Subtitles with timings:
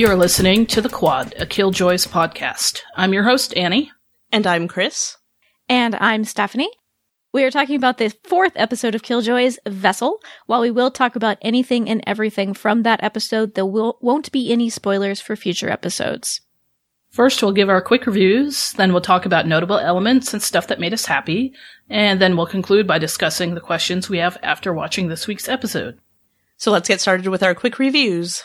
[0.00, 2.80] You're listening to The Quad, a Killjoys podcast.
[2.96, 3.92] I'm your host, Annie.
[4.32, 5.18] And I'm Chris.
[5.68, 6.70] And I'm Stephanie.
[7.34, 10.22] We are talking about the fourth episode of Killjoys, Vessel.
[10.46, 14.50] While we will talk about anything and everything from that episode, there will, won't be
[14.50, 16.40] any spoilers for future episodes.
[17.10, 20.80] First, we'll give our quick reviews, then we'll talk about notable elements and stuff that
[20.80, 21.52] made us happy,
[21.90, 25.98] and then we'll conclude by discussing the questions we have after watching this week's episode.
[26.56, 28.44] So let's get started with our quick reviews.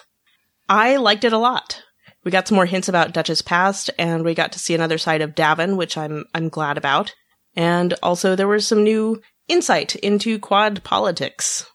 [0.70, 1.82] I liked it a lot.
[2.24, 5.22] We got some more hints about Dutch's past, and we got to see another side
[5.22, 7.14] of D'avin, which I'm I'm glad about.
[7.56, 11.66] And also there was some new insight into quad politics.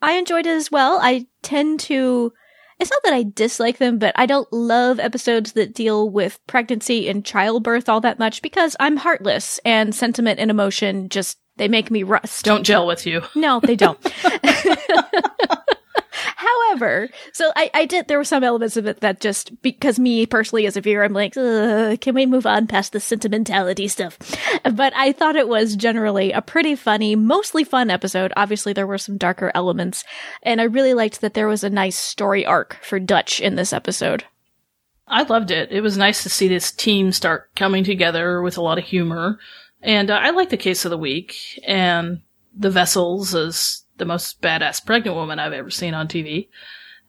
[0.00, 0.98] I enjoyed it as well.
[1.02, 2.32] I tend to
[2.80, 7.08] it's not that I dislike them, but I don't love episodes that deal with pregnancy
[7.08, 11.90] and childbirth all that much because I'm heartless and sentiment and emotion just they make
[11.90, 12.44] me rust.
[12.44, 13.22] Don't gel with you.
[13.36, 14.00] No, they don't.
[16.44, 20.26] However, so I, I did, there were some elements of it that just, because me
[20.26, 24.18] personally as a viewer, I'm like, can we move on past the sentimentality stuff?
[24.62, 28.32] But I thought it was generally a pretty funny, mostly fun episode.
[28.36, 30.04] Obviously, there were some darker elements,
[30.42, 33.72] and I really liked that there was a nice story arc for Dutch in this
[33.72, 34.24] episode.
[35.06, 35.70] I loved it.
[35.70, 39.38] It was nice to see this team start coming together with a lot of humor.
[39.82, 42.22] And uh, I like the case of the week and
[42.56, 46.48] the vessels as the most badass pregnant woman I've ever seen on TV.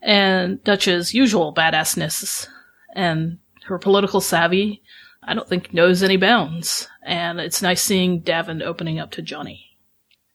[0.02, 2.48] And Dutch's usual badassness
[2.96, 4.84] and her political savvy,
[5.24, 6.88] I don't think knows any bounds.
[7.04, 9.78] And it's nice seeing D'avin opening up to Johnny.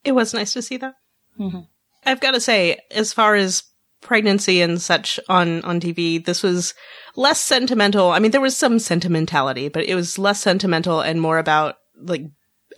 [0.04, 0.94] It was nice to see that.
[1.38, 1.60] Mm-hmm.
[2.04, 3.62] I've got to say, as far as
[4.00, 6.74] pregnancy and such on, on TV, this was
[7.16, 8.10] less sentimental.
[8.10, 12.22] I mean, there was some sentimentality, but it was less sentimental and more about like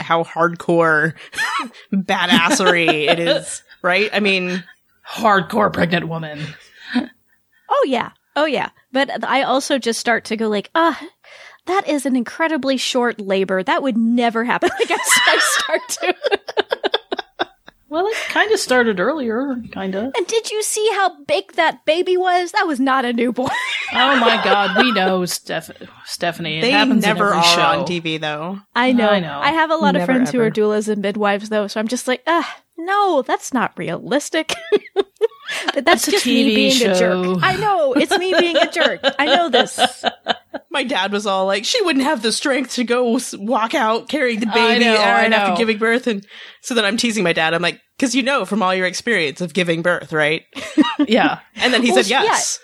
[0.01, 1.15] how hardcore
[1.93, 4.11] badassery it is, right?
[4.13, 4.65] I mean,
[5.09, 6.41] hardcore pregnant woman.
[7.69, 8.11] oh yeah.
[8.37, 8.71] Oh yeah.
[8.93, 11.01] But I also just start to go like, ah,
[11.67, 13.63] that is an incredibly short labor.
[13.63, 14.71] That would never happen.
[14.79, 16.15] Like I, I start to.
[17.89, 20.15] Well, it kind of started earlier, kind of.
[20.17, 22.53] And did you see how big that baby was?
[22.53, 23.51] That was not a newborn.
[23.93, 25.71] oh my god, we know, Steph-
[26.07, 26.59] Stephanie.
[26.59, 27.61] It they happens never are show.
[27.61, 28.59] on TV, though.
[28.75, 29.09] I know.
[29.09, 29.39] I know.
[29.41, 30.39] I have a lot Never, of friends ever.
[30.39, 34.55] who are doulas and midwives, though, so I'm just like, ah, no, that's not realistic.
[35.75, 36.93] that's It's just me being show.
[36.93, 37.39] a jerk.
[37.43, 37.93] I know.
[37.93, 39.01] It's me being a jerk.
[39.19, 39.79] I know this.
[40.71, 44.41] My dad was all like, she wouldn't have the strength to go walk out carrying
[44.41, 46.07] the baby know, I right after giving birth.
[46.07, 46.27] And
[46.63, 47.53] so then I'm teasing my dad.
[47.53, 50.45] I'm like, because you know from all your experience of giving birth, right?
[51.09, 51.41] Yeah.
[51.57, 52.61] And then he Well, said she- yes.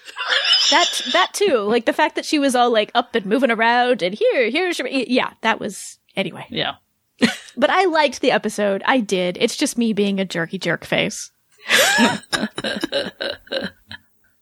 [0.70, 1.58] That that too.
[1.60, 4.78] Like the fact that she was all like up and moving around and here, here's
[4.78, 6.46] your yeah, that was anyway.
[6.50, 6.74] Yeah.
[7.56, 8.84] But I liked the episode.
[8.86, 9.36] I did.
[9.40, 11.32] It's just me being a jerky jerk face.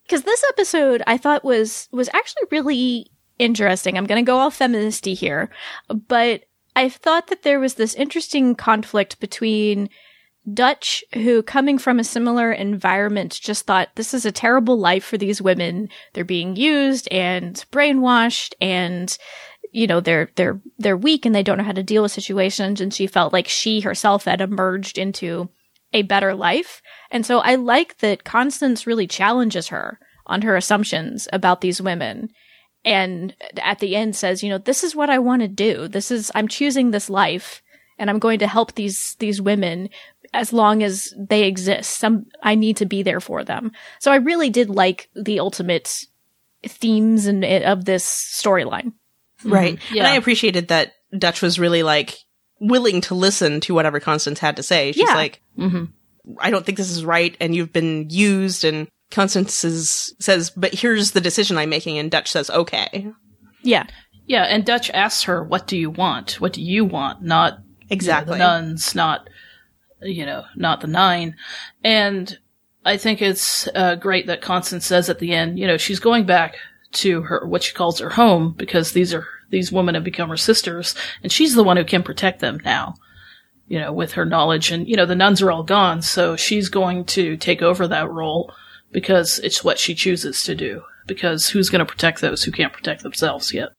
[0.07, 3.99] Because this episode I thought was was actually really interesting.
[3.99, 5.51] I'm going to go all feministy here,
[5.89, 6.45] but
[6.77, 9.89] I thought that there was this interesting conflict between
[10.53, 15.19] Dutch, who coming from a similar environment just thought this is a terrible life for
[15.19, 15.89] these women.
[16.13, 19.17] They're being used and brainwashed and
[19.73, 22.81] you know they're they're they're weak and they don't know how to deal with situations
[22.81, 25.49] and she felt like she herself had emerged into
[25.93, 26.81] a better life.
[27.11, 32.31] And so I like that Constance really challenges her on her assumptions about these women
[32.85, 35.89] and at the end says, you know, this is what I want to do.
[35.89, 37.63] This is I'm choosing this life
[37.99, 39.89] and I'm going to help these these women
[40.37, 41.99] as long as they exist.
[41.99, 43.73] Some I need to be there for them.
[44.01, 46.05] So I really did like the ultimate
[46.65, 48.93] themes and of this storyline.
[49.45, 49.79] Right.
[49.93, 50.05] Yeah.
[50.05, 52.17] And I appreciated that Dutch was really like
[52.61, 54.93] willing to listen to whatever Constance had to say.
[54.93, 55.15] She's Yeah.
[55.15, 55.85] like, Mm-hmm.
[56.41, 60.75] I don't think this is right and you've been used and Constance is, says, but
[60.75, 63.13] here's the decision I'm making and Dutch says, okay.
[63.63, 63.87] Yeah.
[64.29, 66.41] Yeah, and Dutch asks her, "What do you want?
[66.41, 68.39] What do you want?" Not you know, Exactly.
[68.39, 69.29] nuns, not
[70.03, 71.37] you know, not the nine.
[71.85, 72.39] And
[72.85, 76.25] I think it's uh, great that Constance says at the end, you know, she's going
[76.25, 76.57] back
[76.93, 80.37] to her what she calls her home because these are these women have become her
[80.37, 82.95] sisters, and she's the one who can protect them now.
[83.69, 86.69] You know, with her knowledge, and you know, the nuns are all gone, so she's
[86.69, 88.53] going to take over that role
[88.93, 90.83] because it's what she chooses to do.
[91.07, 93.71] Because who's going to protect those who can't protect themselves yet?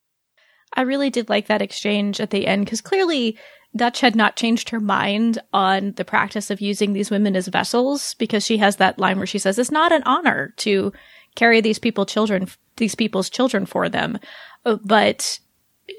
[0.73, 3.37] I really did like that exchange at the end because clearly
[3.75, 8.15] Dutch had not changed her mind on the practice of using these women as vessels
[8.15, 10.91] because she has that line where she says it's not an honor to
[11.35, 12.47] carry these people children
[12.77, 14.17] these people's children for them
[14.65, 15.39] Uh, but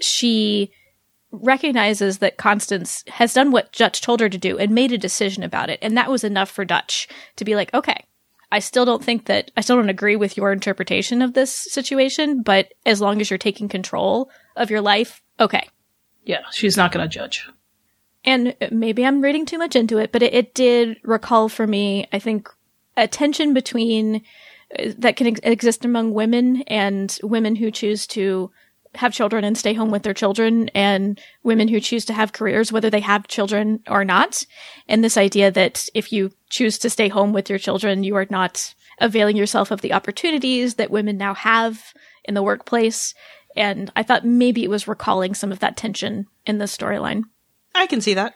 [0.01, 0.73] she
[1.31, 5.43] recognizes that Constance has done what Dutch told her to do and made a decision
[5.43, 7.07] about it and that was enough for Dutch
[7.37, 8.05] to be like okay
[8.51, 12.43] I still don't think that I still don't agree with your interpretation of this situation,
[12.43, 15.69] but as long as you're taking control of your life, okay.
[16.25, 17.47] Yeah, she's not going to judge.
[18.25, 22.07] And maybe I'm reading too much into it, but it, it did recall for me,
[22.13, 22.49] I think,
[22.97, 24.23] a tension between
[24.79, 28.51] uh, that can ex- exist among women and women who choose to
[28.95, 32.73] have children and stay home with their children and women who choose to have careers,
[32.73, 34.45] whether they have children or not.
[34.89, 38.27] And this idea that if you choose to stay home with your children, you are
[38.31, 41.93] not availing yourself of the opportunities that women now have
[42.25, 43.15] in the workplace.
[43.57, 47.25] And I thought maybe it was recalling some of that tension in the storyline.
[47.75, 48.35] I can see that.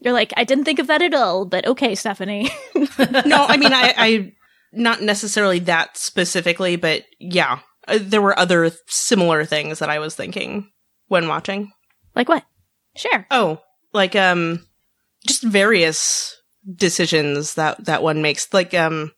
[0.00, 2.50] You're like, I didn't think of that at all, but okay, Stephanie.
[3.24, 4.32] no, I mean, I, I,
[4.72, 10.14] not necessarily that specifically, but yeah, uh, there were other similar things that I was
[10.14, 10.70] thinking
[11.08, 11.72] when watching.
[12.14, 12.44] like what?
[12.96, 13.26] Share.
[13.30, 13.60] Oh,
[13.92, 14.66] like, um,
[15.26, 16.36] just various
[16.76, 18.52] decisions that, that one makes.
[18.52, 19.12] Like, um,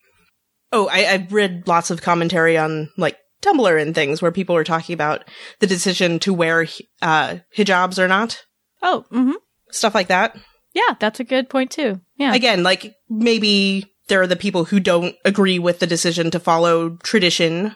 [0.72, 4.64] oh, I, I've read lots of commentary on, like, Tumblr and things where people were
[4.64, 5.24] talking about
[5.60, 6.66] the decision to wear,
[7.02, 8.44] uh, hijabs or not.
[8.82, 9.32] Oh, mm-hmm.
[9.76, 10.36] Stuff like that.
[10.74, 12.00] Yeah, that's a good point too.
[12.16, 12.34] Yeah.
[12.34, 16.96] again, like maybe there are the people who don't agree with the decision to follow
[17.02, 17.74] tradition.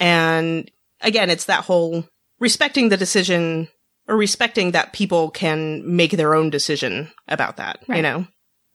[0.00, 0.70] And
[1.00, 2.04] again, it's that whole
[2.38, 3.68] respecting the decision
[4.08, 8.00] or respecting that people can make their own decision about that, you Right.
[8.02, 8.26] know?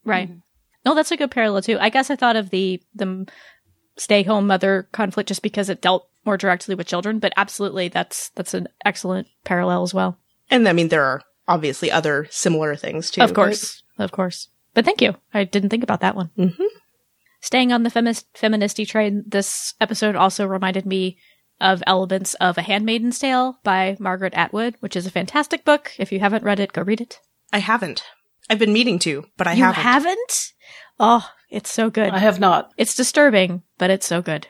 [0.03, 0.29] Right.
[0.29, 0.39] Mm-hmm.
[0.85, 1.77] No, that's a good parallel too.
[1.79, 3.27] I guess I thought of the the
[3.97, 8.29] stay home mother conflict just because it dealt more directly with children, but absolutely that's
[8.29, 10.18] that's an excellent parallel as well.
[10.50, 11.21] And I mean, there are
[11.51, 13.21] obviously other similar things too.
[13.21, 13.83] of course.
[13.98, 14.50] Of course.
[14.74, 15.15] But thank you.
[15.33, 16.30] I didn't think about that one.
[16.38, 16.56] Mhm.
[17.42, 21.18] Staying on the feminist feministy train, this episode also reminded me
[21.59, 25.92] of elements of A Handmaiden's Tale by Margaret Atwood, which is a fantastic book.
[25.98, 27.19] If you haven't read it, go read it.
[27.54, 28.04] I haven't.
[28.50, 29.83] I've been meaning to, but I you haven't.
[29.83, 30.54] haven't?
[31.00, 32.09] Oh, it's so good.
[32.13, 32.71] I have not.
[32.77, 34.47] it's disturbing, but it's so good.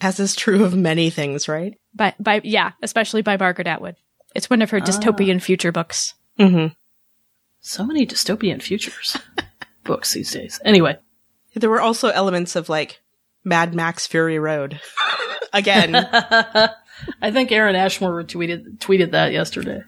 [0.00, 1.74] As is true of many things, right?
[1.94, 3.96] By by yeah, especially by Margaret Atwood.
[4.34, 6.14] It's one of her dystopian future books.
[6.38, 6.72] Mm-hmm.
[7.60, 9.16] So many dystopian futures
[9.84, 10.60] books these days.
[10.64, 10.98] Anyway,
[11.54, 13.00] There were also elements of like
[13.44, 14.80] Mad Max Fury Road.
[15.52, 19.82] Again, I think Aaron Ashmore tweeted tweeted that yesterday.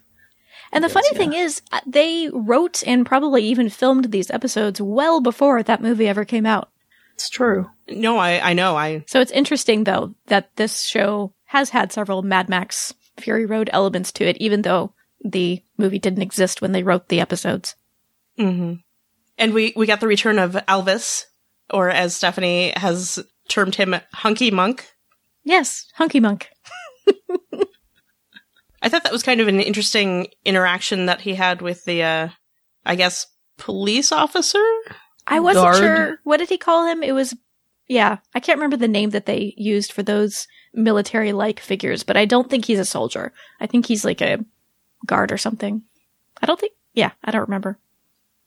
[0.73, 5.21] And the funny thing is, uh, they wrote and probably even filmed these episodes well
[5.21, 6.71] before that movie ever came out.
[7.15, 7.71] It's true.
[7.89, 8.77] no, I, I know.
[8.77, 13.71] I, So it's interesting though that this show has had several Mad Max Fury Road
[13.73, 14.93] elements to it, even though
[15.25, 17.75] the movie didn't exist when they wrote the episodes.
[18.37, 18.75] hmm
[19.39, 21.25] And we, we got the return of Elvis,
[21.71, 23.19] or as Stephanie has
[23.49, 24.87] termed him, Hunky Monk.
[25.45, 26.49] Yes, Hunky Monk.
[28.83, 32.29] I thought that was kind of an interesting interaction that he had with the, uh,
[32.85, 33.27] I guess,
[33.57, 34.63] police officer?
[35.27, 35.77] I wasn't Guard.
[35.77, 36.19] sure.
[36.25, 37.03] What did he call him?
[37.03, 37.35] It was,
[37.89, 42.17] yeah, I can't remember the name that they used for those military like figures, but
[42.19, 43.33] I don't think he's a soldier.
[43.59, 44.45] I think he's like a
[45.05, 45.83] guard or something.
[46.43, 47.79] I don't think, yeah, I don't remember.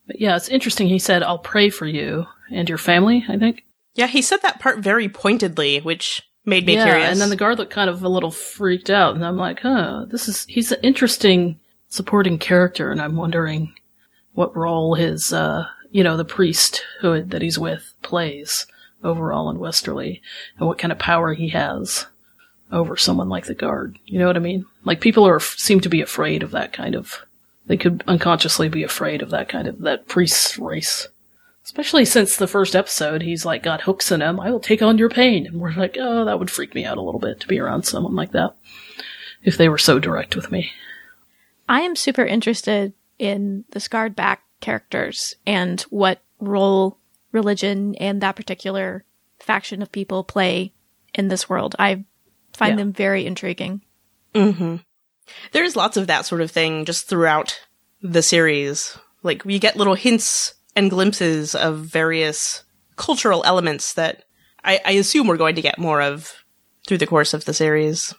[0.07, 0.87] But yeah, it's interesting.
[0.87, 3.65] He said, "I'll pray for you and your family." I think.
[3.93, 7.11] Yeah, he said that part very pointedly, which made me yeah, curious.
[7.11, 10.05] and then the guard looked kind of a little freaked out, and I'm like, "Huh,
[10.09, 13.73] this is he's an interesting supporting character," and I'm wondering
[14.33, 18.65] what role his, uh, you know, the priesthood that he's with plays
[19.03, 20.21] overall in Westerly,
[20.57, 22.05] and what kind of power he has
[22.71, 23.97] over someone like the guard.
[24.05, 24.65] You know what I mean?
[24.83, 27.25] Like people are seem to be afraid of that kind of.
[27.65, 31.07] They could unconsciously be afraid of that kind of that priest race.
[31.65, 34.39] Especially since the first episode, he's like got hooks in him.
[34.39, 35.45] I will take on your pain.
[35.45, 37.83] And we're like, oh, that would freak me out a little bit to be around
[37.83, 38.55] someone like that.
[39.43, 40.71] If they were so direct with me.
[41.67, 46.97] I am super interested in the scarred back characters and what role
[47.31, 49.03] religion and that particular
[49.39, 50.73] faction of people play
[51.13, 51.75] in this world.
[51.77, 52.05] I
[52.57, 52.77] find Yeah.
[52.83, 53.81] them very intriguing.
[54.35, 54.77] hmm
[55.51, 57.59] There's lots of that sort of thing just throughout
[58.01, 58.97] the series.
[59.23, 62.63] Like, we get little hints and glimpses of various
[62.95, 64.23] cultural elements that
[64.63, 66.33] I, I assume we're going to get more of
[66.87, 68.13] through the course of the series.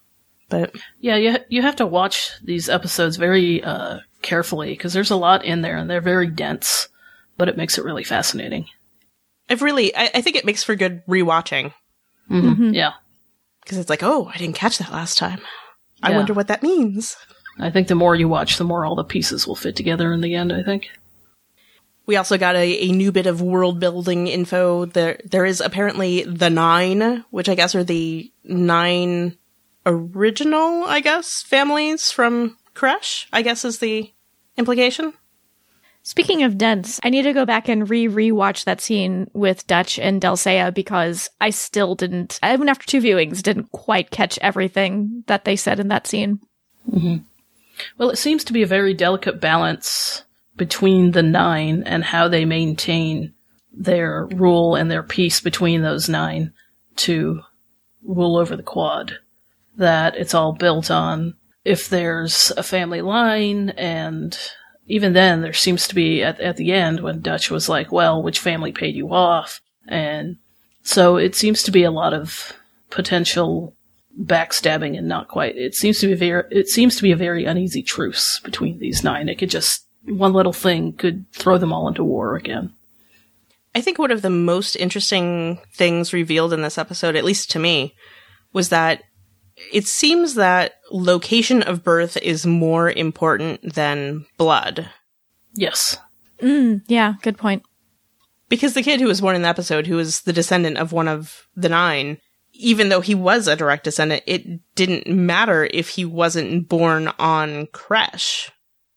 [0.51, 5.11] But Yeah, you, ha- you have to watch these episodes very uh, carefully because there's
[5.11, 6.89] a lot in there and they're very dense,
[7.37, 8.67] but it makes it really fascinating.
[9.51, 11.73] I've really, I, I think it makes for good rewatching
[12.29, 12.93] hmm Yeah.
[13.69, 15.41] Because it's like, oh, I didn't catch that last time.
[16.03, 17.19] I wonder what that means.
[17.59, 20.23] I think the more you watch, the more all the pieces will fit together in
[20.23, 20.89] the end, I think.
[22.07, 24.87] We also got a, a new bit of world building info.
[24.87, 29.37] There, there is apparently the nine, which I guess are the nine
[29.85, 34.11] original, I guess, families from Qresh, I guess is the
[34.57, 35.13] implication.
[36.09, 39.99] Speaking of dense, I need to go back and re rewatch that scene with Dutch
[39.99, 45.45] and Delle because I still didn't, even after two viewings, didn't quite catch everything that
[45.45, 46.41] they said in that scene.
[46.91, 47.17] Mm-hmm.
[47.99, 50.25] Well, it seems to be a very delicate balance
[50.57, 53.35] between the nine and how they maintain
[53.71, 56.55] their rule and their peace between those nine
[56.97, 57.43] to
[58.03, 59.19] rule over the quad.
[59.77, 61.35] That it's all built on
[61.67, 64.39] if there's a family line and
[64.89, 68.23] even then there seems to be at, at the end when Dutch was like, well,
[68.23, 69.61] which family paid you off?
[69.87, 70.39] And
[70.83, 72.55] so it seems to be a lot of
[72.91, 73.75] potential
[74.21, 75.57] backstabbing and not quite.
[75.57, 79.05] It seems to be very, it seems to be a very uneasy truce between these
[79.05, 79.29] nine.
[79.29, 82.73] It could just, one little thing could throw them all into war again.
[83.75, 87.59] I think one of the most interesting things revealed in this episode, at least to
[87.59, 87.95] me,
[88.53, 89.03] was that
[89.73, 94.91] it seems that location of birth is more important than blood.
[95.55, 95.99] Yes.
[96.41, 97.63] Mm, yeah, good point.
[98.49, 101.09] Because the kid who was born in the episode, who was the descendant of one
[101.09, 102.19] of the nine,
[102.53, 104.45] even though he was a direct descendant, it
[104.75, 108.51] didn't matter if he wasn't born on Qresh.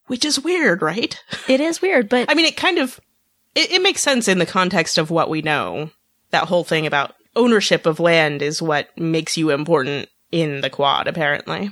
[0.08, 1.18] Which is weird, right?
[1.48, 3.00] It is weird, but I mean, it kind of,
[3.56, 5.90] it, it makes sense in the context of what we know.
[6.32, 11.08] That whole thing about ownership of land is what makes you important in the quad,
[11.08, 11.72] apparently.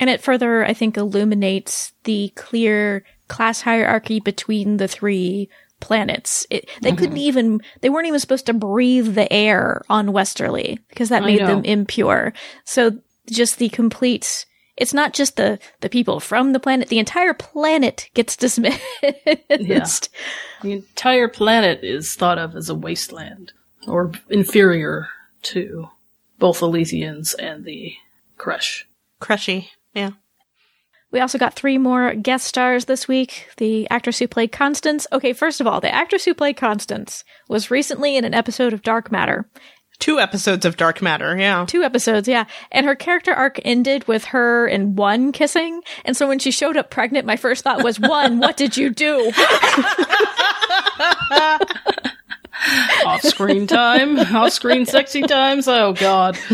[0.00, 5.48] And it further, I think, illuminates the clear class hierarchy between the three
[5.80, 6.46] planets.
[6.50, 7.18] It, they couldn't mm-hmm.
[7.18, 11.64] even, they weren't even supposed to breathe the air on Westerly because that made them
[11.64, 12.32] impure.
[12.64, 12.98] So
[13.30, 18.10] just the complete, it's not just the, the people from the planet, the entire planet
[18.14, 18.80] gets dismissed.
[20.60, 23.52] The entire planet is thought of as a wasteland
[23.86, 25.06] or inferior
[25.42, 25.88] to
[26.38, 27.94] both Elysians and the
[28.36, 28.84] Qresh.
[29.20, 29.70] Crushy.
[29.94, 30.10] Yeah.
[31.10, 33.48] We also got three more guest stars this week.
[33.56, 35.06] The actress who played Constance.
[35.10, 38.82] Okay, first of all, the actress who played Constance was recently in an episode of
[38.82, 39.48] Dark Matter.
[39.98, 41.64] Two episodes of Dark Matter, yeah.
[41.66, 42.44] Two episodes, yeah.
[42.70, 45.82] And her character arc ended with her and one kissing.
[46.04, 48.90] And so when she showed up pregnant, my first thought was, one, what did you
[48.90, 49.32] do?
[53.04, 55.68] Off screen time, off screen sexy times.
[55.68, 56.38] Oh God.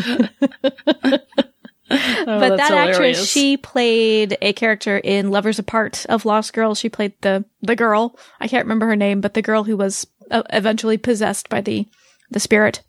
[1.91, 6.75] Oh, but that's that actress, she played a character in Lovers Apart of Lost Girl.
[6.75, 8.19] She played the the girl.
[8.41, 11.87] I can't remember her name, but the girl who was uh, eventually possessed by the
[12.31, 12.83] the spirit.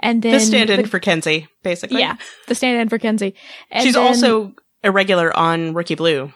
[0.00, 2.00] And then The stand-in the- for Kenzi, basically.
[2.00, 2.16] yeah,
[2.48, 3.32] the stand-in for Kenzi.
[3.70, 6.32] And She's then- also a regular on Rookie Blue.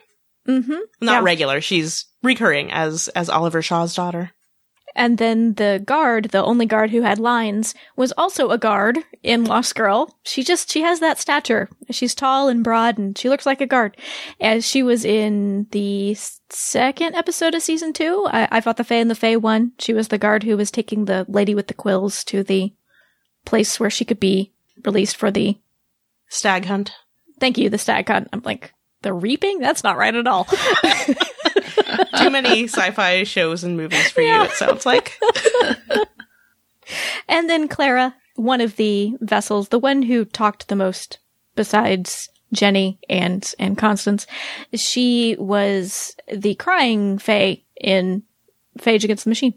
[0.49, 0.79] Mhm.
[1.03, 1.23] Not Yeah.
[1.23, 1.61] regular.
[1.61, 4.31] She's recurring as as Oliver Shaw's daughter.
[4.95, 9.45] And then the guard, the only guard who had lines, was also a guard in
[9.45, 10.17] Lost Girl.
[10.25, 11.69] She just, she has that stature.
[11.91, 13.97] She's tall and broad and she looks like a guard.
[14.41, 16.17] As she was in the
[16.49, 19.73] second episode of season two, I, I fought the Fae and the Fae one.
[19.79, 22.73] She was the guard who was taking the lady with the quills to the
[23.45, 24.53] place where she could be
[24.85, 25.59] released for the,
[26.29, 26.93] Stag Hunt.
[27.41, 28.29] thank you, the stag hunt.
[28.33, 29.59] I'm like, the reaping?
[29.59, 30.47] That's not right at all.
[32.23, 35.19] Too many sci-fi shows and movies for you, it sounds like.
[37.29, 41.19] And then Clara, one of the vessels, the one who talked the most
[41.55, 44.27] besides Jenny and and Constance,
[44.75, 48.25] she was the crying Fae in
[48.79, 49.55] Fae-ge Against the Machine.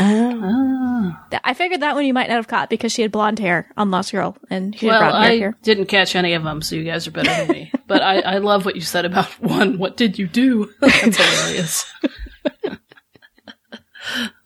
[0.00, 1.26] Ah.
[1.30, 3.68] Th- I figured that one you might not have caught because she had blonde hair
[3.76, 6.62] on Lost Girl and she had Well, brown hair I didn't catch any of them,
[6.62, 7.72] so you guys are better than me.
[7.88, 9.78] But I, I love what you said about one.
[9.78, 10.70] What did you do?
[10.80, 11.86] That's hilarious.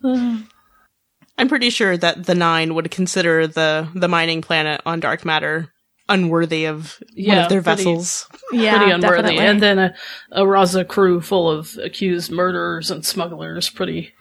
[0.04, 5.73] I'm pretty sure that the Nine would consider the the mining planet on Dark Matter
[6.09, 8.28] unworthy of one of their pretty- vessels.
[8.52, 9.23] Yeah, pretty unworthy.
[9.23, 9.38] definitely.
[9.47, 9.94] And then a,
[10.32, 13.71] a Raza crew full of accused murderers and smugglers.
[13.71, 14.12] Pretty,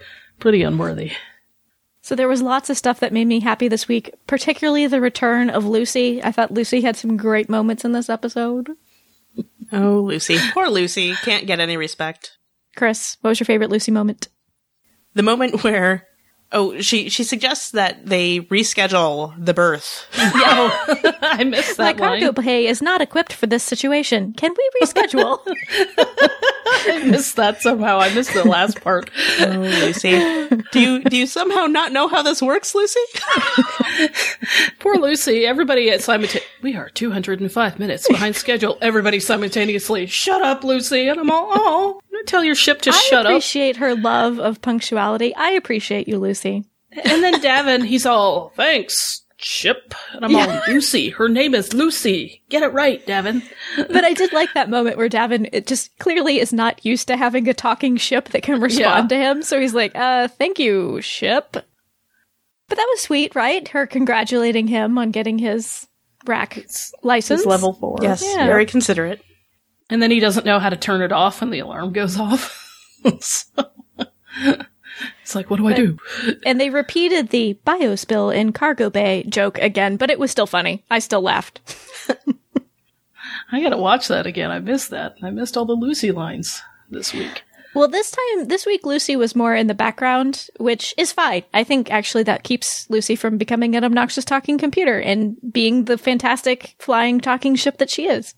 [0.41, 1.13] pretty unworthy.
[2.01, 5.49] So there was lots of stuff that made me happy this week, particularly the return
[5.49, 6.21] of Lucy.
[6.21, 8.71] I thought Lucy had some great moments in this episode.
[9.71, 10.37] Oh, Lucy.
[10.53, 11.13] Poor Lucy.
[11.23, 12.37] Can't get any respect.
[12.75, 14.27] Chris, what was your favorite Lucy moment?
[15.13, 16.07] The moment where
[16.51, 20.05] oh, she she suggests that they reschedule the birth.
[20.13, 21.83] I missed that.
[21.83, 22.45] My that cargo line.
[22.45, 24.33] bay is not equipped for this situation.
[24.33, 25.39] Can we reschedule?
[26.83, 27.99] I missed that somehow.
[27.99, 29.09] I missed the last part.
[29.39, 30.11] Oh, Lucy.
[30.71, 32.99] Do you do you somehow not know how this works, Lucy?
[34.79, 35.45] Poor Lucy.
[35.45, 36.47] Everybody at simultaneously.
[36.61, 38.77] We are 205 minutes behind schedule.
[38.81, 40.05] Everybody simultaneously.
[40.07, 41.07] Shut up, Lucy.
[41.07, 43.29] And I'm all, oh, tell your ship to I shut up.
[43.29, 45.35] I appreciate her love of punctuality.
[45.35, 46.40] I appreciate you, Lucy.
[46.45, 49.93] And then D'avin, he's all, thanks, ship.
[50.13, 52.41] And I'm all, Lucy, her name is Lucy.
[52.49, 53.41] Get it right, D'avin.
[53.77, 57.15] but I did like that moment where D'avin it just clearly is not used to
[57.17, 59.41] having a talking ship that can respond to him.
[59.41, 61.51] So he's like, uh, thank you, ship.
[61.53, 63.67] But that was sweet, right?
[63.69, 65.87] Her congratulating him on getting his
[66.25, 66.65] RAC
[67.03, 67.41] license.
[67.41, 67.97] It's level four.
[68.01, 68.45] Yes, Yeah.
[68.47, 69.21] very considerate.
[69.89, 72.57] And then he doesn't know how to turn it off when the alarm goes off.
[73.19, 73.65] so,
[75.21, 75.97] it's like, what do I do?
[76.45, 80.83] And they repeated the biospill in cargo bay joke again, but it was still funny.
[80.89, 81.61] I still laughed.
[83.51, 84.51] I gotta watch that again.
[84.51, 85.15] I missed that.
[85.21, 87.43] I missed all the Lucy lines this week.
[87.73, 91.43] Well, this time, this week, Lucy was more in the background, which is fine.
[91.53, 95.97] I think actually that keeps Lucy from becoming an obnoxious talking computer and being the
[95.97, 98.35] fantastic flying talking ship that she is.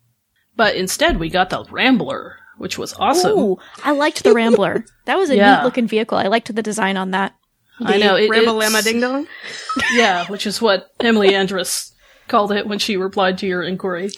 [0.55, 3.37] But instead, we got the Rambler, which was awesome.
[3.37, 4.85] Ooh, I liked the Rambler.
[5.05, 5.57] That was a Yeah.
[5.57, 6.17] neat looking vehicle.
[6.17, 7.35] I liked the design on that.
[7.79, 8.15] I know.
[8.15, 9.27] It, Ramble Ding Dong.
[9.93, 11.91] Yeah, which is what Emily Andras
[12.27, 14.11] called it when she replied to your inquiry.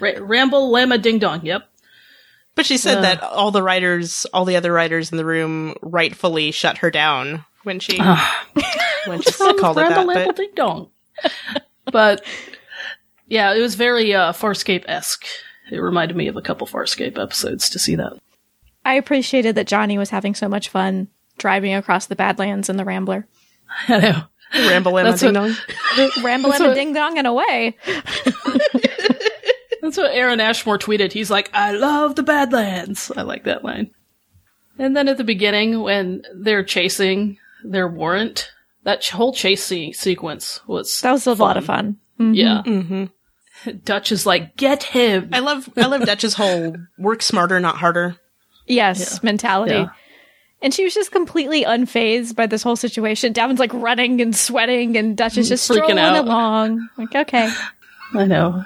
[0.00, 1.44] Ra- Ramble Llama Ding Dong.
[1.44, 1.62] Yep.
[2.54, 3.00] But she said Uh.
[3.02, 7.44] that all the writers, all the other writers in the room, rightfully shut her down
[7.64, 7.98] when she
[9.06, 10.06] when she called it Ramble that.
[10.06, 10.90] Llama But Ding Dong.
[11.92, 12.24] but
[13.28, 15.26] yeah, it was very uh, Farscape esque.
[15.72, 18.12] It reminded me of a couple Farscape episodes to see that.
[18.84, 22.84] I appreciated that Johnny was having so much fun driving across the Badlands in the
[22.84, 23.26] Rambler.
[23.88, 24.22] I know.
[24.68, 25.54] Ramble Lamma That's Ding Dong.
[26.22, 27.74] Ramble and a ding dong and away.
[29.80, 31.12] That's what Aaron Ashmore tweeted.
[31.12, 33.10] He's like, I love the Badlands.
[33.16, 33.90] I like that line.
[34.78, 38.50] And then at the beginning, when they're chasing their warrant,
[38.84, 41.96] that ch- whole chase se- sequence was That was a lot of fun.
[42.18, 42.62] yeah.
[42.62, 43.04] hmm
[43.84, 45.30] Dutch is like, get him.
[45.32, 48.16] I love I love Dutch's whole work smarter, not harder.
[48.66, 49.74] Yes, mentality.
[49.74, 49.88] Yeah.
[50.62, 53.32] And she was just completely unfazed by this whole situation.
[53.32, 56.24] D'avin's like running and sweating, and Dutch is mm, just Freaking strolling out.
[56.24, 56.88] along.
[56.96, 57.52] Like, okay.
[58.14, 58.64] I know.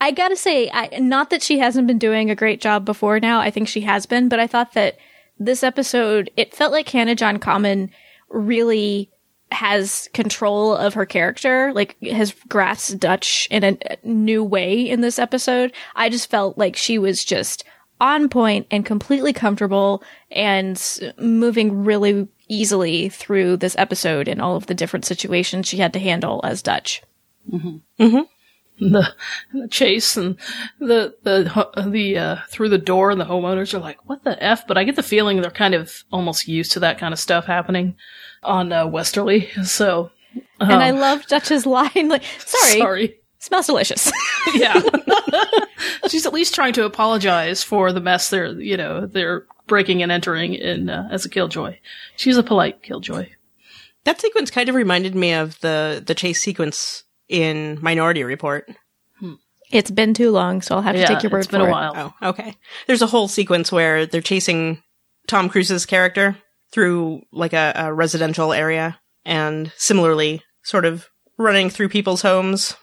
[0.00, 3.40] I gotta say, I, not that she hasn't been doing a great job before now.
[3.40, 4.96] I think she has been, but I thought that
[5.38, 7.90] this episode, it felt like Hannah John-Kamen
[8.28, 9.10] really
[9.52, 15.18] has control of her character, like has grasped Dutch in a new way in this
[15.18, 15.72] episode.
[15.94, 17.64] I just felt like she was just
[18.00, 24.66] on point and completely comfortable and moving really easily through this episode and all of
[24.66, 27.02] the different situations she had to handle as Dutch.
[28.80, 29.14] the,
[29.52, 30.36] the chase and
[30.80, 31.44] the the
[31.86, 34.84] the uh, through the door and the homeowners are like, "What the f?" But I
[34.84, 37.96] get the feeling they're kind of almost used to that kind of stuff happening
[38.42, 39.48] on uh, Westerly.
[39.64, 40.10] So,
[40.60, 44.10] And I um, love Dutch's line, like, sorry, sorry, smells delicious.
[44.54, 44.80] yeah.
[46.08, 50.12] She's at least trying to apologize for the mess they're you know they're breaking and
[50.12, 51.76] entering in uh, as a killjoy.
[52.16, 53.28] She's a polite killjoy.
[54.04, 58.68] That sequence kind of reminded me of the the chase sequence in Minority Report.
[59.70, 61.66] it's been too long, so I'll have to Yeah, take your word it's been for
[61.66, 61.72] a it.
[61.72, 62.14] while.
[62.20, 62.56] Oh, okay.
[62.86, 64.82] There's a whole sequence where they're chasing
[65.28, 66.36] Tom Cruise's character
[66.72, 71.08] through like a, a residential area and similarly sort of
[71.38, 72.76] running through people's homes.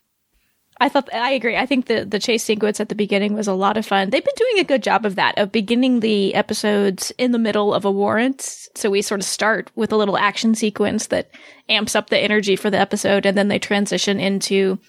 [0.82, 1.58] I thought I agree.
[1.58, 4.10] I think the the chase sequence at the beginning was a lot of fun.
[4.10, 7.73] They've been doing a good job of that, of beginning the episodes in the middle
[7.73, 8.41] of a warrant.
[8.75, 11.32] So we sort of start with a little action sequence that
[11.67, 14.80] amps up the energy for the episode, and then they transition into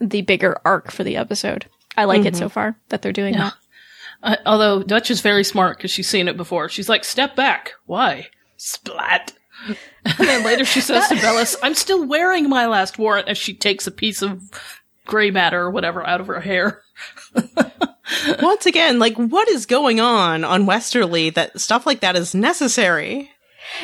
[0.00, 1.66] the bigger arc for the episode.
[1.96, 3.54] I like it so far that they're doing that.
[4.22, 6.68] Uh, although Dutch is very smart because she's seen it before.
[6.68, 8.28] She's like, "Step back." Why?
[8.62, 9.32] Splat.
[10.04, 13.54] And then later she says to Bellus, "I'm still wearing my last warrant," as she
[13.54, 14.42] takes a piece of
[15.06, 16.82] gray matter or whatever out of her hair.
[18.42, 23.30] Once again, like what is going on on Westerly that stuff like that is necessary?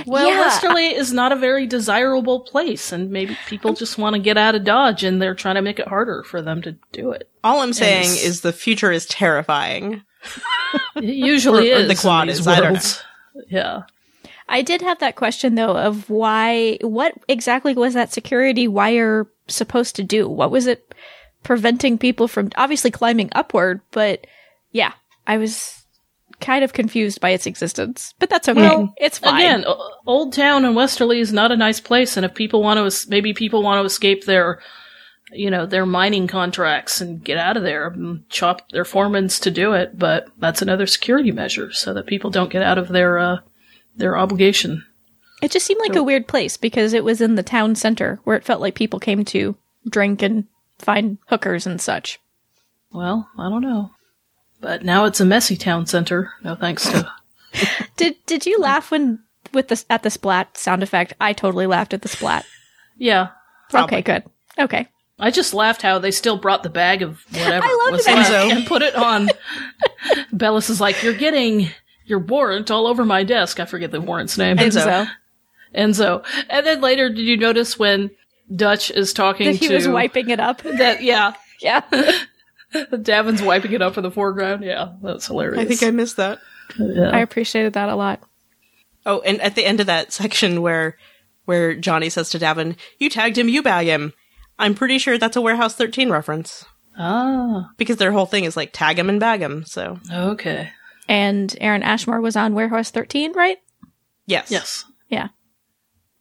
[0.04, 0.40] Well, Yeah.
[0.40, 4.54] Westerly is not a very desirable place, and maybe people just want to get out
[4.54, 7.30] of Dodge, and they're trying to make it harder for them to do it.
[7.44, 8.24] All I'm saying Yes.
[8.24, 10.02] is the future is terrifying.
[10.96, 13.02] It usually Or- or is the in quad these is, I don't worlds.
[13.48, 13.82] Yeah.
[14.48, 19.96] I did have that question though of why, what exactly was that security wire supposed
[19.96, 20.28] to do?
[20.28, 20.94] What was it
[21.42, 23.80] preventing people from obviously climbing upward?
[23.90, 24.26] But
[24.72, 24.92] yeah,
[25.26, 25.84] I was
[26.40, 28.60] kind of confused by its existence, but that's okay.
[28.60, 29.40] Well, it's fine.
[29.40, 29.64] Again,
[30.06, 33.32] Old Town and Westerly is not a nice place, and if people want to, maybe
[33.32, 34.60] people want to escape their,
[35.32, 39.50] you know, their mining contracts and get out of there, and chop their foremans to
[39.50, 39.98] do it.
[39.98, 43.36] But that's another security measure so that people don't get out of their uh,
[43.96, 44.84] their obligation.
[45.42, 48.36] it just seemed like a weird place because it was in the town center where
[48.36, 49.56] it felt like people came to
[49.88, 50.44] drink and
[50.78, 52.18] find hookers and such.
[52.92, 53.90] Well, I don't know,
[54.60, 56.32] but now it's a messy town center.
[56.42, 57.10] No thanks to.
[57.96, 59.20] Did did you laugh when
[59.54, 61.14] with the at the splat sound effect?
[61.20, 62.44] I totally laughed at the splat.
[62.98, 63.28] yeah,
[63.70, 63.98] Probably.
[63.98, 64.24] Okay, good.
[64.58, 64.88] Okay.
[65.18, 68.30] I just laughed how they still brought the bag of whatever I loved was that.
[68.30, 69.28] left and put it on.
[70.34, 71.70] Bellus is like, "You're getting
[72.06, 74.56] your warrant all over my desk." I forget the warrant's name.
[74.56, 75.08] Enzo.
[75.74, 76.24] Enzo.
[76.48, 78.10] And then later, did you notice when
[78.54, 80.62] Dutch is talking That he to was wiping it up.
[80.62, 81.02] that?
[81.02, 81.82] Yeah, Yeah.
[83.02, 84.62] D'avin's wiping it up in the foreground.
[84.64, 85.58] Yeah, that's hilarious.
[85.60, 86.40] I think I missed that.
[86.78, 87.10] Yeah.
[87.10, 88.20] I appreciated that a lot.
[89.04, 90.96] Oh, and at the end of that section where
[91.44, 94.12] where Johnny says to D'avin, "You tagged him, you bag him."
[94.58, 96.64] I'm pretty sure that's a Warehouse 13 reference
[96.98, 99.64] ah, because their whole thing is like tag him and bag him.
[99.64, 100.70] So okay.
[101.08, 103.58] And Aaron Ashmore was on Warehouse 13, right?
[104.26, 104.84] yes, Yes.
[105.08, 105.28] Yeah.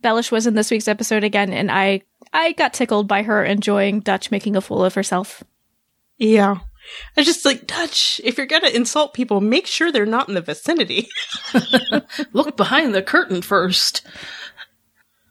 [0.04, 4.02] Bellus was in this week's episode again, and I I got tickled by her enjoying
[4.02, 5.44] Dutch making a fool of herself.
[6.18, 6.58] yeah.
[7.18, 8.22] I just like Dutch.
[8.24, 11.08] If you're gonna insult people, make sure they're not in the vicinity.
[12.34, 14.06] Look behind the curtain first.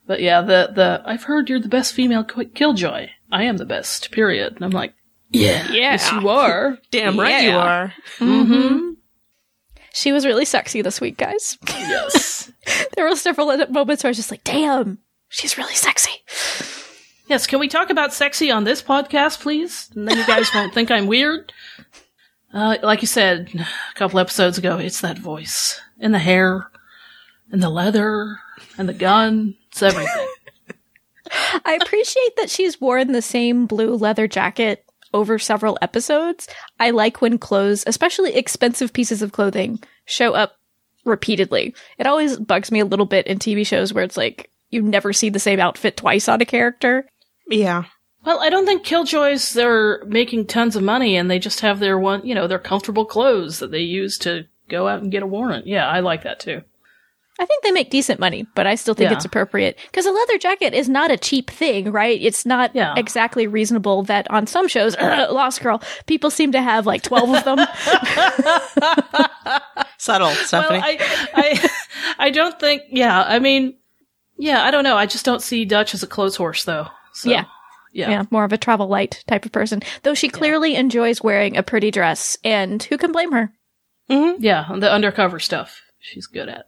[0.04, 3.10] But yeah, the the I've heard you're the best female ki- killjoy.
[3.30, 4.10] I am the best.
[4.10, 4.54] Period.
[4.56, 4.94] And I'm like,
[5.30, 5.92] yeah, Yeah.
[5.92, 6.76] yes, you are.
[6.90, 7.94] Damn right you are.
[8.18, 8.93] mm-hmm.
[9.94, 11.56] She was really sexy this week, guys.
[11.68, 12.52] Yes.
[12.96, 16.10] there were several moments where I was just like, damn, she's really sexy.
[17.28, 19.88] Yes, can we talk about sexy on this podcast, please?
[19.94, 21.52] And then you guys won't think I'm weird.
[22.52, 26.70] Uh, like you said a couple episodes ago, it's that voice and the hair
[27.52, 28.40] and the leather
[28.76, 29.54] and the gun.
[29.70, 30.28] It's everything.
[31.64, 36.48] I appreciate that she's worn the same blue leather jacket over several episodes.
[36.78, 40.56] I like when clothes, especially expensive pieces of clothing, show up
[41.04, 41.74] repeatedly.
[41.96, 45.12] It always bugs me a little bit in TV shows where it's like you never
[45.12, 47.08] see the same outfit twice on a character.
[47.48, 47.84] Yeah.
[48.24, 51.98] well, I don't think Killjoys they're making tons of money and they just have their
[51.98, 55.26] one, you know, their comfortable clothes that they use to go out and get a
[55.26, 55.66] warrant.
[55.66, 56.62] Yeah, I like that too.
[57.38, 59.16] I think they make decent money, but I still think Yeah.
[59.16, 62.18] it's appropriate because a leather jacket is not a cheap thing, right?
[62.22, 62.94] It's not Yeah.
[62.96, 67.44] exactly reasonable that on some shows, Lost Girl, people seem to have like 12 of
[67.44, 67.58] them.
[69.98, 70.78] Subtle, Stephanie.
[70.80, 71.68] Well, I, I,
[72.26, 72.82] I don't think.
[72.90, 73.76] Yeah, I mean,
[74.36, 74.96] yeah, I don't know.
[74.96, 76.88] I just don't see Dutch as a clothes horse, though.
[77.14, 77.44] So, Yeah.
[77.92, 79.80] yeah, yeah, more of a travel light type of person.
[80.02, 83.52] Though she clearly enjoys wearing a pretty dress, and who can blame her?
[84.10, 84.42] Mm-hmm.
[84.42, 84.66] yeah.
[84.78, 86.66] The undercover stuff she's good at.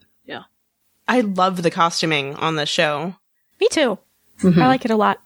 [1.08, 3.16] Yeah, I love the costuming on the show.
[3.60, 3.98] Me too.
[4.62, 5.18] I like it a lot.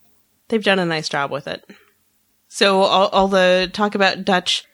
[0.48, 1.64] They've done a nice job with it.
[2.48, 4.64] So all, all the talk about Dutch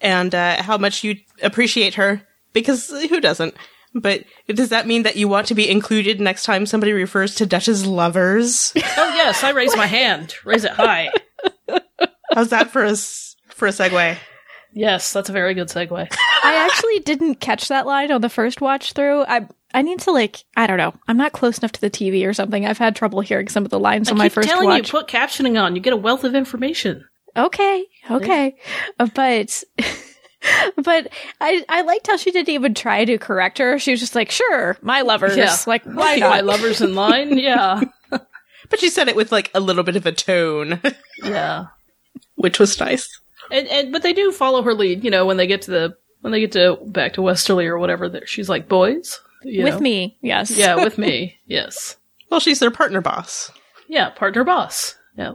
[0.00, 2.22] and uh, how much you appreciate her,
[2.52, 3.54] because who doesn't?
[3.94, 7.46] But does that mean that you want to be included next time somebody refers to
[7.46, 8.72] Dutch's lovers?
[8.76, 8.80] Oh
[9.14, 10.34] yes, I raise my hand.
[10.44, 11.10] Raise it high.
[12.34, 14.16] How's that for a s- for a segue?
[14.74, 15.92] Yes, that's a very good segue.
[16.44, 19.22] I actually didn't catch that line on the first watch through.
[19.24, 20.94] I I need to like I don't know.
[21.08, 22.64] I'm not close enough to the TV or something.
[22.66, 24.88] I've had trouble hearing some of the lines I on my first telling watch.
[24.90, 25.76] Telling you, put captioning on.
[25.76, 27.04] You get a wealth of information.
[27.36, 28.56] okay, okay,
[28.98, 29.62] Uh, but.
[30.76, 33.78] But I, I liked how she didn't even try to correct her.
[33.78, 35.54] She was just like, "Sure, my lovers, Yeah.
[35.68, 37.38] like why Keep my lovers in line.
[37.38, 40.80] Yeah, But she said it with like a little bit of a tone,
[41.22, 41.66] yeah.
[42.34, 43.08] which was nice.
[43.52, 45.04] And and but they do follow her lead.
[45.04, 47.78] You know, when they get to the when they get to back to Westerly or
[47.78, 49.80] whatever, there she's like, "Boys, you With know.
[49.80, 51.36] me, yes, Yeah, with me.
[51.46, 51.96] Yes.
[52.30, 53.52] Well, she's their partner boss.
[53.88, 54.96] Yeah, partner boss.
[55.16, 55.34] Yeah.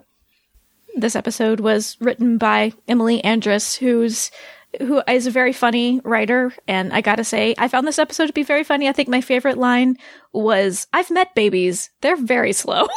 [0.96, 4.32] this episode was written by Emily Andras, who's
[4.80, 8.34] who is a very funny writer, and I gotta say, I found this episode to
[8.34, 8.88] be very funny.
[8.90, 9.96] I think my favorite line
[10.34, 12.88] was, "I've met babies; they're very slow."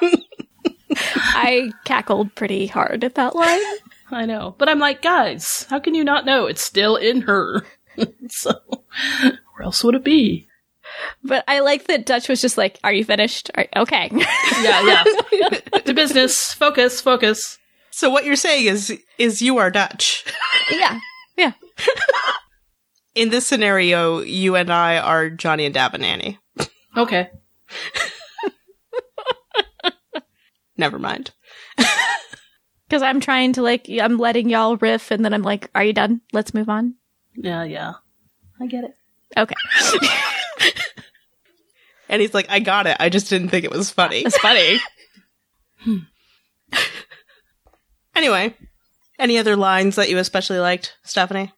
[0.96, 3.60] I cackled pretty hard at that line.
[4.10, 4.54] I know.
[4.58, 6.46] But I'm like, guys, how can you not know?
[6.46, 7.64] It's still in her.
[8.28, 8.54] so,
[9.22, 10.48] where else would it be?
[11.22, 13.50] But I like that Dutch was just like, "Are you finished?
[13.54, 14.10] Are- okay."
[14.60, 15.80] Yeah, yeah.
[15.84, 16.52] to business.
[16.54, 17.58] Focus, focus.
[17.90, 20.24] So what you're saying is is you are Dutch.
[20.72, 20.98] yeah,
[21.36, 21.52] yeah.
[23.14, 26.38] In this scenario, you and I are Johnny and Dab and Annie.
[26.96, 27.30] Okay.
[30.76, 31.32] Never mind.
[32.88, 35.92] Because I'm trying to like, I'm letting y'all riff, and then I'm like, "Are you
[35.92, 36.22] done?
[36.32, 36.94] Let's move on."
[37.36, 37.94] Yeah, yeah.
[38.60, 38.94] I get it.
[39.36, 39.54] Okay,
[42.08, 42.96] And he's like, I got it.
[42.98, 44.20] I just didn't think it was funny.
[44.20, 44.78] it's funny.
[48.16, 48.54] anyway,
[49.18, 51.52] any other lines that you especially liked, Stephanie?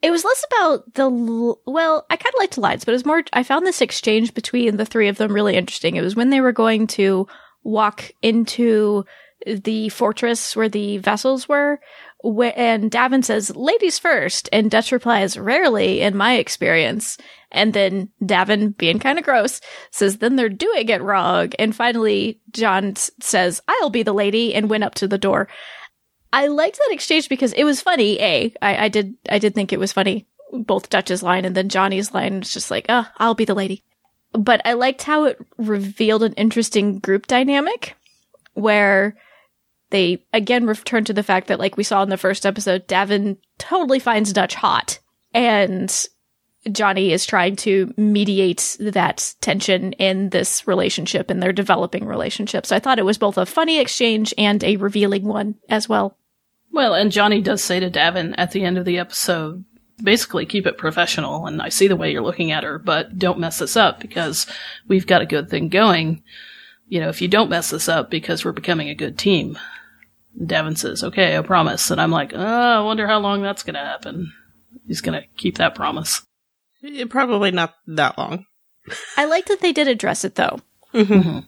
[0.00, 2.94] It was less about the l- well, I kind of liked the lines, but it
[2.94, 3.22] was more.
[3.32, 5.96] I found this exchange between the three of them really interesting.
[5.96, 7.26] It was when they were going to
[7.64, 9.04] walk into
[9.46, 11.80] the fortress where the vessels were,
[12.24, 14.48] and D'avin says, ladies first.
[14.52, 17.16] And Dutch replies, rarely in my experience.
[17.52, 21.52] And then D'avin, being kind of gross, says, then they're doing it wrong.
[21.58, 25.48] And finally, John says, I'll be the lady and went up to the door.
[26.32, 28.20] I liked that exchange because it was funny.
[28.20, 30.26] A, I, I did, I did think it was funny.
[30.52, 33.84] Both Dutch's line and then Johnny's line was just like, uh, I'll be the lady.
[34.32, 37.96] But I liked how it revealed an interesting group dynamic
[38.54, 39.16] where
[39.90, 43.38] they again return to the fact that, like we saw in the first episode, D'avin
[43.58, 44.98] totally finds Dutch hot,
[45.32, 46.06] and
[46.70, 52.66] Johnny is trying to mediate that tension in this relationship in their developing relationship.
[52.66, 56.16] So I thought it was both a funny exchange and a revealing one as well.
[56.72, 59.64] Well, and Johnny does say to D'avin at the end of the episode,
[60.02, 63.38] basically keep it professional, and I see the way you're looking at her, but don't
[63.38, 64.46] mess this up because
[64.86, 66.22] we've got a good thing going.
[66.86, 69.58] You know, if you don't mess this up because we're becoming a good team.
[70.44, 71.90] D'avin says, okay, I promise.
[71.90, 74.32] And I'm like, oh, I wonder how long that's going to happen.
[74.86, 76.22] He's going to keep that promise.
[76.84, 78.46] Eh, Probably not that long.
[79.16, 80.60] I like that they did address it though.
[80.94, 81.12] Mm-hmm.
[81.12, 81.38] Mm-hmm.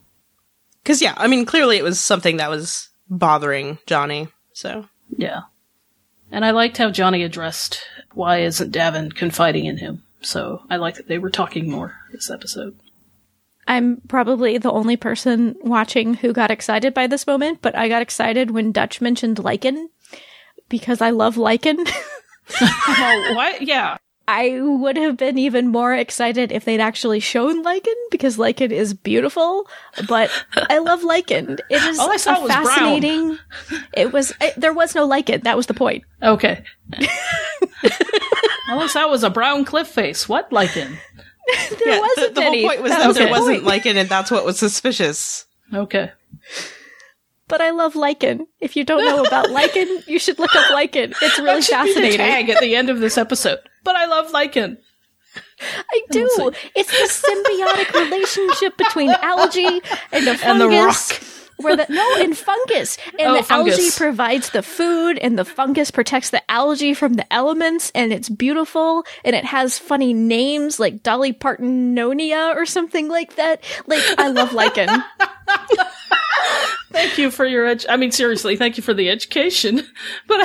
[0.83, 4.29] Because, yeah, I mean, clearly it was something that was bothering Johnny.
[4.55, 5.43] So, Yeah.
[6.33, 7.83] And I liked how Johnny addressed
[8.15, 10.05] why isn't D'avin confiding in him.
[10.21, 12.79] So I like that they were talking more this episode.
[13.67, 18.03] I'm probably the only person watching who got excited by this moment, but I got
[18.03, 19.91] excited when Dutch mentioned lichen
[20.69, 21.79] because I love lichen.
[22.61, 23.63] oh, what?
[23.63, 23.97] Yeah.
[24.27, 28.95] I would have been even more excited if they'd actually shown lichen because lichen is
[28.95, 29.69] beautiful,
[30.07, 31.59] but I love lichen.
[31.69, 32.65] It is All I saw was brown.
[32.65, 33.39] fascinating.
[33.93, 35.41] It was there was no lichen.
[35.41, 36.05] That was the point.
[36.23, 36.63] Okay.
[38.69, 40.29] All I saw was a brown cliff face.
[40.29, 40.99] What lichen?
[41.85, 42.61] There yeah, wasn't the, the any.
[42.63, 43.65] whole point was That that was there the wasn't point.
[43.85, 45.47] lichen, and that's what was suspicious.
[45.73, 46.11] Okay.
[47.49, 48.47] But I love lichen.
[48.61, 51.15] If you don't know about lichen, you should look up lichen.
[51.21, 52.19] It's really That should be the fascinating.
[52.19, 53.59] tag at the end of this episode.
[53.83, 54.79] But I love lichen.
[55.91, 56.29] I do.
[56.75, 59.81] It's the symbiotic relationship between algae
[60.13, 60.43] and a fungus.
[60.45, 61.40] And the rock.
[61.61, 65.91] Where the no, in fungus, and Oh, the algae provides the food, and the fungus
[65.91, 71.03] protects the algae from the elements, and it's beautiful, and it has funny names like
[71.03, 73.63] Dolly Partononia or something like that.
[73.87, 74.89] Like I love lichen.
[76.93, 79.87] Thank you for your ed- I mean, seriously, thank you for the education.
[80.27, 80.41] But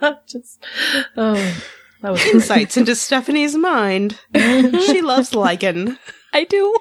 [0.00, 0.64] I just,
[1.16, 1.34] oh,
[2.00, 2.24] that was.
[2.26, 4.18] Insights into Stephanie's mind.
[4.34, 5.98] she loves lichen.
[6.32, 6.74] I do.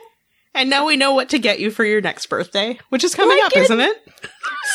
[0.53, 3.39] And now we know what to get you for your next birthday, which is coming
[3.43, 3.97] up, isn't it?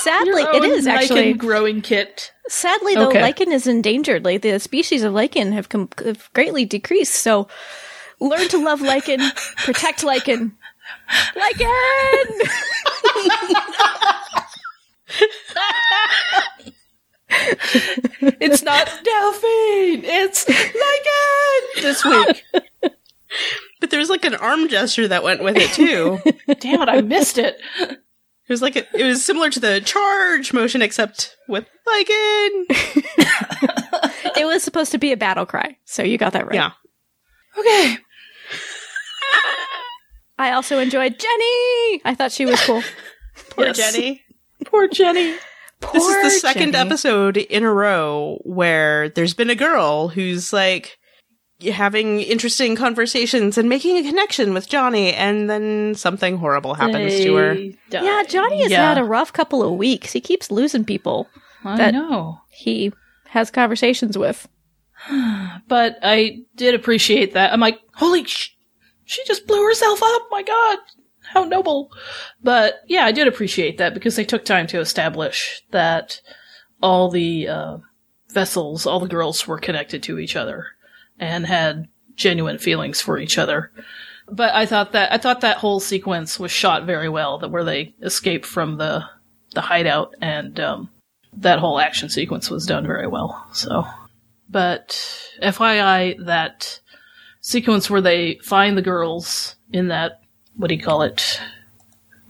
[0.03, 1.27] Sadly, Your it own is actually.
[1.27, 2.33] lichen growing kit.
[2.49, 3.21] Sadly, though, Okay.
[3.21, 4.25] lichen is endangered.
[4.25, 7.17] Like the species of lichen have, com- have greatly decreased.
[7.17, 7.47] So,
[8.21, 9.21] learn to love lichen,
[9.59, 10.57] protect lichen.
[11.37, 12.41] Lichen.
[18.41, 20.05] It's not Delphine.
[20.05, 22.45] It's lichen this week.
[23.81, 26.19] But there's like an arm gesture that went with it too.
[26.61, 27.61] Damn it, I missed it.
[27.81, 32.07] It was like a, it was similar to the charge motion, except with lichen.
[34.37, 36.55] it was supposed to be a battle cry, so you got that right.
[36.55, 36.71] Yeah.
[37.59, 37.97] Okay.
[40.39, 42.03] I also enjoyed Jenny.
[42.05, 42.83] I thought she was cool.
[43.51, 43.93] Poor Yes.
[43.95, 44.23] Jenny.
[44.67, 45.35] Poor Jenny.
[45.93, 46.89] This is the second Jenny.
[46.89, 50.99] episode in a row where there's been a girl who's like
[51.73, 57.35] having interesting conversations and making a connection with Johnny, and then something horrible happens to
[57.37, 57.55] her.
[57.55, 57.71] Die.
[58.05, 58.89] Yeah, Johnny has Yeah.
[58.89, 60.13] had a rough couple of weeks.
[60.13, 61.29] He keeps losing people
[61.65, 62.41] I that- know.
[62.51, 62.93] he
[63.29, 64.49] has conversations with.
[65.69, 67.53] But I did appreciate that.
[67.53, 68.51] I'm like, holy sh!
[69.05, 70.23] She just blew herself up.
[70.31, 70.79] My God,
[71.33, 71.91] how noble!
[72.43, 76.21] But yeah, I did appreciate that because they took time to establish that
[76.83, 77.77] all the uh,
[78.31, 80.67] vessels, all the girls were connected to each other
[81.19, 83.71] and had genuine feelings for each other.
[84.29, 87.39] But I thought that I thought that whole sequence was shot very well.
[87.39, 89.05] That where they escape from the
[89.55, 90.91] the hideout and um,
[91.33, 93.47] that whole action sequence was done very well.
[93.53, 93.85] So
[94.49, 96.81] but FYI, that
[97.41, 100.21] sequence where they find the girls in that,
[100.57, 101.41] what do you call it?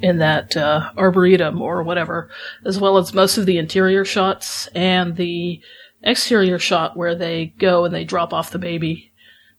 [0.01, 2.29] In that uh, arboretum or whatever,
[2.67, 5.61] as well as most of the interior shots and the
[6.07, 9.13] exterior shot where they go and they drop off the baby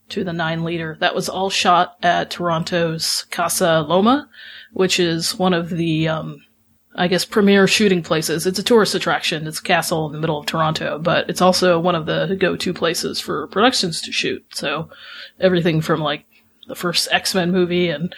[0.10, 0.98] to the nine liter.
[1.00, 4.30] That was all shot at Toronto's Casa Loma,
[4.74, 6.42] which is one of the um,
[6.98, 8.48] I guess, premier shooting places.
[8.48, 9.46] It's a tourist attraction.
[9.46, 12.74] It's a castle in the middle of Toronto, but it's also one of the go-to
[12.74, 14.44] places for productions to shoot.
[14.56, 14.90] So
[15.40, 16.26] everything from like
[16.68, 18.16] the first X-Men movie and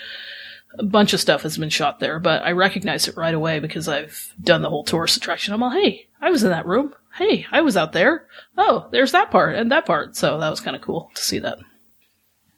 [0.77, 3.89] a bunch of stuff has been shot there, but I recognize it right away because
[3.89, 5.53] I've done the whole tourist attraction.
[5.53, 6.93] I'm all, hey, I was in that room.
[7.19, 8.25] Hey, I was out there.
[8.57, 10.15] Oh, there's that part and that part.
[10.15, 11.59] So that was kind of cool to see that.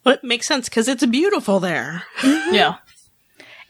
[0.06, 2.04] Well, it makes sense because it's beautiful there.
[2.20, 2.54] Mm-hmm.
[2.54, 2.76] Yeah.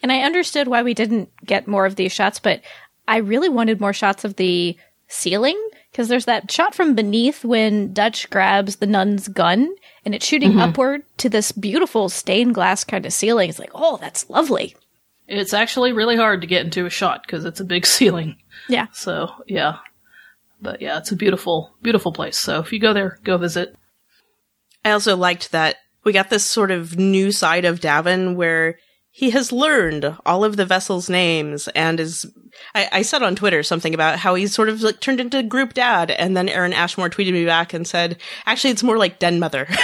[0.02, 2.60] And I understood why we didn't get more of these shots, but
[3.08, 4.76] I really wanted more shots of the
[5.08, 5.58] ceiling
[5.90, 9.74] because there's that shot from beneath when Dutch grabs the nun's gun
[10.04, 10.60] and it's shooting mm-hmm.
[10.60, 13.48] upward to this beautiful stained glass kind of ceiling.
[13.48, 14.76] It's like, oh, that's lovely.
[15.28, 18.36] It's actually really hard to get into a shot because it's a big ceiling.
[18.68, 18.88] Yeah.
[18.92, 19.78] So yeah,
[20.62, 22.38] but yeah, it's a beautiful, beautiful place.
[22.38, 23.76] So if you go there, go visit.
[24.84, 28.78] I also liked that we got this sort of new side of D'avin where
[29.10, 32.32] he has learned all of the vessel's names and is
[32.74, 35.74] I, I said on Twitter something about how he's sort of like turned into group
[35.74, 39.38] dad and then Aaron Ashmore tweeted me back and said, actually it's more like den
[39.38, 39.68] mother.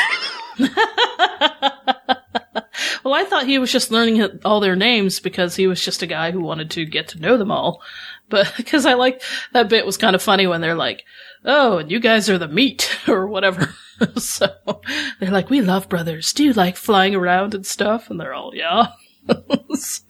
[3.09, 6.07] Well, I thought he was just learning all their names because he was just a
[6.07, 7.81] guy who wanted to get to know them all.
[8.29, 11.05] But because I like that bit was kind of funny when they're like,
[11.45, 13.75] "Oh, and you guys are the meat or whatever."
[14.17, 14.49] so
[15.21, 16.33] they're like, "We love brothers.
[16.33, 18.89] Do you like flying around and stuff?" And they're all, "Yeah."
[19.75, 20.03] So-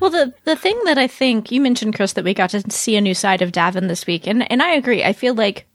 [0.00, 2.96] Well, the the thing that I think you mentioned, Chris, that we got to see
[2.96, 5.04] a new side of D'avin this week, and and I agree.
[5.04, 5.66] I feel like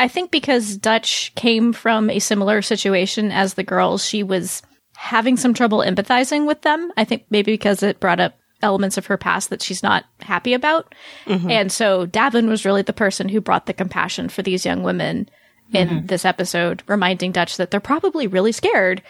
[0.00, 4.62] I think because Dutch came from a similar situation as the girls, she was
[4.96, 6.90] having some trouble empathizing with them.
[6.96, 10.54] I think maybe because it brought up elements of her past that she's not happy
[10.54, 10.94] about,
[11.26, 11.50] mm-hmm.
[11.50, 15.28] and so D'avin was really the person who brought the compassion for these young women
[15.72, 16.06] in mm-hmm.
[16.06, 19.02] this episode, reminding Dutch that they're probably really scared,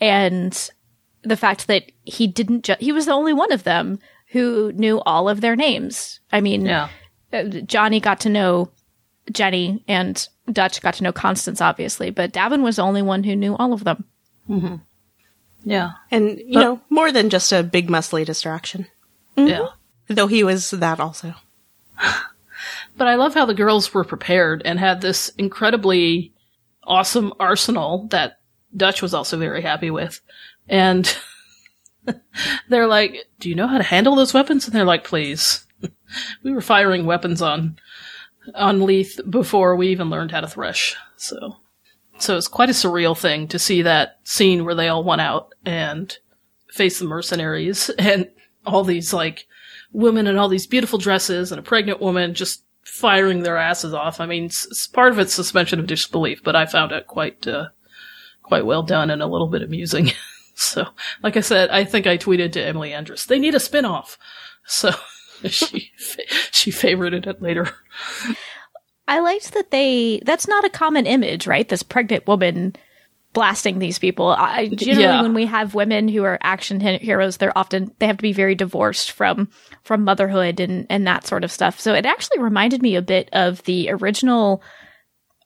[0.00, 0.70] and
[1.22, 5.00] the fact that he didn't ju- he was the only one of them who knew
[5.00, 6.20] all of their names.
[6.32, 6.88] I mean, yeah.
[7.32, 8.70] uh, Johnny got to know
[9.30, 13.36] Jenny and Dutch got to know Constance obviously, but D'avin was the only one who
[13.36, 14.04] knew all of them.
[14.48, 14.76] Mm-hmm.
[15.62, 15.92] Yeah.
[16.10, 18.86] and, you know, more than just a big muscly distraction.
[19.36, 19.58] Yeah.
[19.58, 20.14] Mm-hmm.
[20.14, 21.34] Though he was that also.
[22.96, 26.34] But I love how the girls were prepared and had this incredibly
[26.84, 28.40] awesome arsenal that
[28.76, 30.20] Dutch was also very happy with.
[30.68, 31.16] And
[32.68, 34.66] they're like, Do you know how to handle those weapons?
[34.66, 35.66] And they're like, Please.
[36.42, 37.78] we were firing weapons on
[38.54, 40.94] on Leith before we even learned how to thresh.
[41.16, 41.56] So
[42.20, 45.52] so it's quite a surreal thing to see that scene where they all went out
[45.64, 46.16] and
[46.68, 48.28] face the mercenaries and
[48.66, 49.46] all these like
[49.92, 54.20] women in all these beautiful dresses and a pregnant woman just firing their asses off.
[54.20, 57.46] I mean, s- s- part of it's suspension of disbelief, but I found it quite,
[57.46, 57.68] uh,
[58.42, 60.10] quite well done and a little bit amusing.
[60.54, 60.86] so,
[61.22, 64.18] like I said, I think I tweeted to Emily Andras, they need a spin-off.
[64.66, 64.92] So,
[65.46, 65.90] she,
[66.50, 67.70] she favorited it later.
[69.10, 71.68] I liked that they that's not a common image, right?
[71.68, 72.74] This pregnant woman
[73.32, 74.28] blasting these people.
[74.28, 75.22] I generally Yeah.
[75.22, 78.32] when we have women who are action he- heroes, they're often they have to be
[78.32, 79.48] very divorced from
[79.82, 81.78] from motherhood and and that sort of stuff.
[81.80, 84.62] So it actually reminded me a bit of the original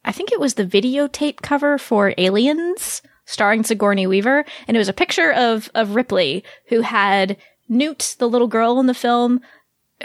[0.04, 4.88] I think it was the videotape cover for Aliens starring Sigourney Weaver and it was
[4.90, 9.40] a picture of of Ripley who had Newt, the little girl in the film,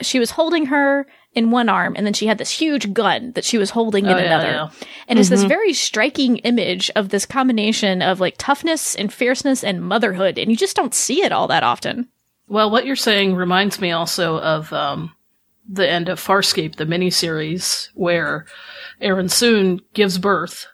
[0.02, 1.06] she was holding her
[1.39, 4.12] in one arm and then she had this huge gun that she was holding in
[4.12, 4.47] Oh, yeah, another.
[4.52, 4.69] yeah.
[5.08, 9.82] And it's this very striking image of this combination of like toughness and fierceness and
[9.82, 12.10] motherhood and you just don't see it all that often.
[12.47, 15.15] Well, what you're saying reminds me also of um,
[15.67, 18.45] the end of Farscape, the miniseries, where
[19.02, 20.65] Aeryn Sun gives birth,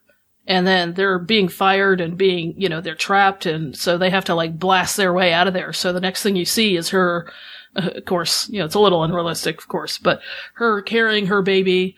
[0.48, 4.24] and then they're being fired and being, you know, they're trapped, and so they have
[4.26, 5.74] to like blast their way out of there.
[5.74, 7.30] So the next thing you see is her,
[7.76, 10.22] of course, you know, it's a little unrealistic, of course, but
[10.56, 11.96] her carrying her baby,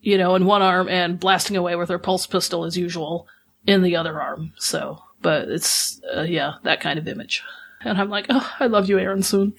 [0.00, 3.26] you know, in one arm and blasting away with her pulse pistol as usual
[3.66, 4.52] in the other arm.
[4.58, 7.42] So, but it's, uh, yeah, that kind of image.
[7.82, 9.54] And I'm like, oh, I love you, Aeryn Sun.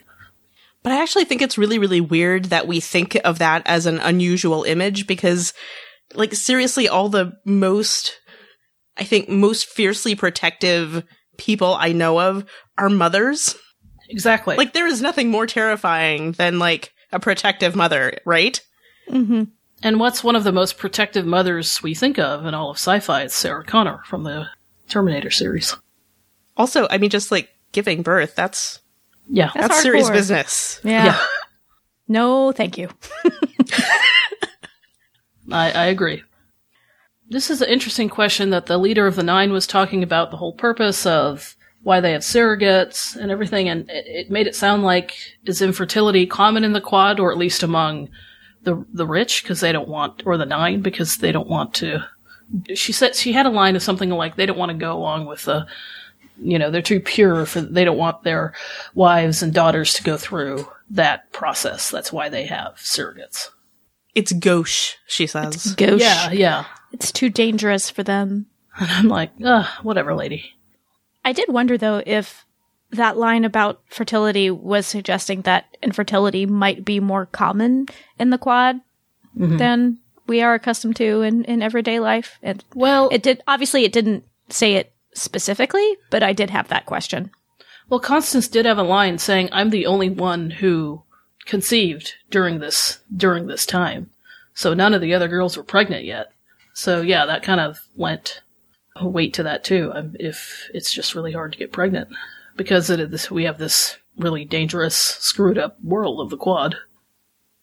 [0.84, 4.00] But I actually think it's really, really weird that we think of that as an
[4.00, 5.54] unusual image because,
[6.14, 8.20] like, seriously, all the most,
[8.96, 11.04] I think, most fiercely protective
[11.38, 12.46] people I know of
[12.78, 13.56] are mothers.
[14.10, 14.56] Exactly.
[14.56, 18.60] Like, there is nothing more terrifying than, like, a protective mother, right?
[19.10, 19.44] Mm-hmm.
[19.84, 23.22] and what's one of the most protective mothers we think of in all of sci-fi?
[23.24, 24.48] It's Sarah Connor from the
[24.90, 25.76] Terminator series.
[26.58, 28.80] Also, I mean, just like giving birth, that's,
[29.28, 29.52] Yeah.
[29.54, 30.80] That's that's, serious business.
[30.84, 31.06] Yeah.
[31.06, 31.26] Yeah.
[32.08, 32.90] No, thank you.
[35.52, 36.24] I, I agree.
[37.30, 40.38] This is an interesting question that the leader of the Nine was talking about the
[40.38, 41.56] whole purpose of
[41.86, 45.16] why they have surrogates and everything, and it, it made it sound like
[45.46, 48.10] is infertility common in the Quad, or at least among
[48.64, 52.04] the the rich, because they don't want, or the Nine, because they don't want to.
[52.74, 55.28] She said she had a line of something like they don't want to go along
[55.28, 55.68] with the
[56.42, 58.54] you know, they're too pure for, they don't want their
[58.94, 61.90] wives and daughters to go through that process.
[61.90, 63.52] That's why they have surrogates.
[64.16, 65.76] It's gauche, she says.
[65.76, 66.02] Gauche.
[66.02, 66.66] Yeah, yeah.
[66.92, 68.48] It's too dangerous for them.
[68.78, 70.55] And I'm like, ugh, whatever, lady.
[71.26, 72.46] I did wonder though if
[72.92, 77.88] that line about fertility was suggesting that infertility might be more common
[78.20, 78.80] in the quad
[79.38, 79.58] mm-hmm.
[79.58, 79.98] than
[80.28, 82.38] we are accustomed to in, in everyday life.
[82.44, 86.86] And Well, it did obviously it didn't say it specifically, but I did have that
[86.86, 87.32] question.
[87.90, 91.04] well, Constance did have a line saying, "I'm the only one who
[91.46, 94.12] conceived during this during this time."
[94.54, 96.32] So none of the other girls were pregnant yet.
[96.74, 98.42] So yeah, that kind of lent
[99.02, 99.92] weight to that too.
[99.94, 102.10] Um, if it's just really hard to get pregnant
[102.56, 106.76] because it is, we have this really dangerous, screwed up world of the quad.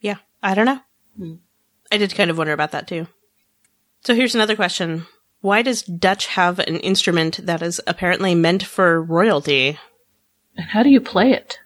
[0.01, 1.39] Yeah, I don't know.
[1.91, 3.07] I did kind of wonder about that too.
[4.05, 5.07] So here's another question.
[5.41, 9.79] Why does Dutch have an instrument that is apparently meant for royalty?
[10.57, 11.59] And how do you play it?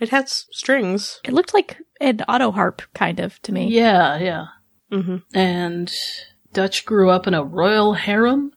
[0.00, 1.20] It has strings.
[1.24, 3.68] It looked like an auto harp kind of to me.
[3.68, 4.46] Yeah, yeah.
[4.90, 5.92] hmm and
[6.52, 8.52] Dutch grew up in a royal harem.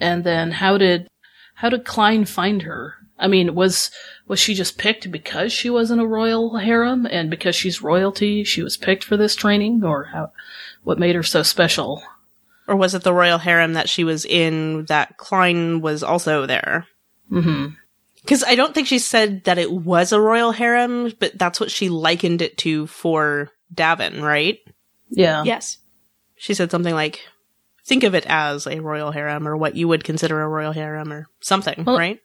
[0.00, 1.08] And then how did
[1.54, 2.94] how did Khlyen find her?
[3.18, 3.90] I mean, was
[4.26, 8.44] was she just picked because she was in a royal harem and because she's royalty,
[8.44, 10.32] she was picked for this training, or how?
[10.82, 12.02] What made her so special?
[12.66, 16.86] Or was it the royal harem that she was in that Khlyen was also there?
[17.28, 17.66] hmm
[18.22, 21.70] Because I don't think she said that it was a royal harem, but that's what
[21.70, 24.58] she likened it to for D'avin, right?
[25.10, 25.42] Yeah.
[25.44, 25.78] Yes.
[26.36, 27.20] She said something like,
[27.90, 31.12] think of it as a royal harem or what you would consider a royal harem
[31.12, 32.20] or something, Well, right?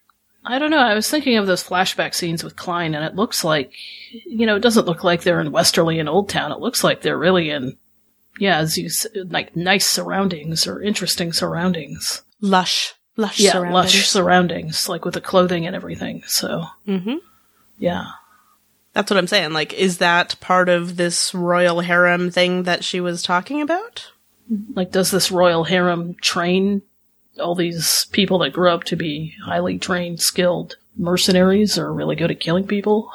[0.46, 0.78] I don't know.
[0.78, 3.72] I was thinking of those flashback scenes with Khlyen, and it looks like,
[4.12, 6.52] you know, it doesn't look like they're in Westerley and Old Town.
[6.52, 7.78] It looks like they're really in,
[8.40, 12.22] yeah, as you s- like nice surroundings or interesting surroundings.
[12.42, 12.94] Lush.
[13.18, 13.74] Lush yeah, surroundings.
[13.96, 16.22] lush surroundings, like with the clothing and everything.
[16.28, 17.16] So, mm-hmm.
[17.80, 18.06] yeah.
[18.94, 19.52] That's what I'm saying.
[19.54, 24.12] Like, is that part of this royal harem thing that she was talking about?
[24.76, 26.82] Like, does this royal harem train
[27.40, 32.32] all these people that grow up to be highly trained, skilled mercenaries or really good
[32.32, 33.12] at killing people?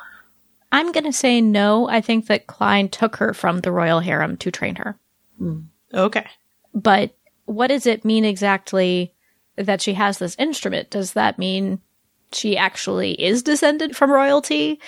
[0.73, 1.89] I'm going to say no.
[1.89, 4.97] I think that Khlyen took her from the royal harem to train her.
[5.39, 5.61] Hmm.
[5.93, 6.27] Okay.
[6.75, 7.17] But
[7.47, 9.13] what does it mean exactly
[9.57, 10.91] that she has this instrument?
[10.91, 11.81] Does that mean
[12.33, 14.81] she actually is descended from royalty?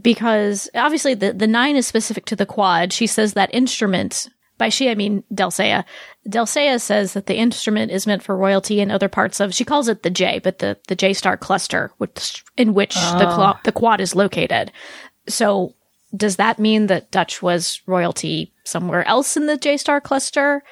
[0.00, 2.92] Because obviously the, the nine is specific to the quad.
[2.92, 4.28] She says that instrument,
[4.62, 5.84] by she I mean Delle Seyah.
[6.28, 9.88] Delsea says that the instrument is meant for royalty in other parts of, she calls
[9.88, 13.34] it the J, but the, the J star cluster, which, in which the, ah.
[13.34, 14.70] clo- the quad is located.
[15.26, 15.74] So
[16.16, 20.62] does that mean that Dutch was royalty somewhere else in the J star cluster?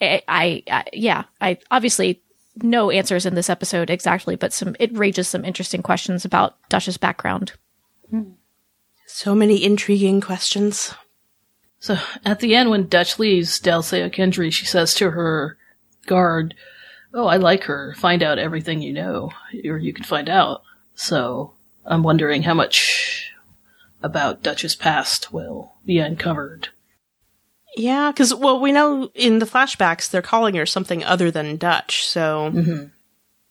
[0.00, 2.22] I, I, I yeah, I obviously
[2.62, 6.96] no answers in this episode exactly, but some it raises some interesting questions about Dutch's
[6.96, 7.54] background.
[8.08, 8.34] Hmm.
[9.08, 10.94] So many intriguing questions.
[11.82, 15.58] So, at the end, when Dutch leaves Delle Seyah Kendry, she says to her
[16.06, 16.54] guard,
[17.12, 17.92] Oh, I like her.
[17.98, 19.32] Find out everything you know,
[19.64, 20.62] or you can find out.
[20.94, 21.54] So,
[21.84, 23.32] I'm wondering how much
[24.00, 26.68] about Dutch's past will be uncovered.
[27.76, 32.06] Yeah, because, well, we know in the flashbacks they're calling her something other than Dutch,
[32.06, 32.84] so mm-hmm.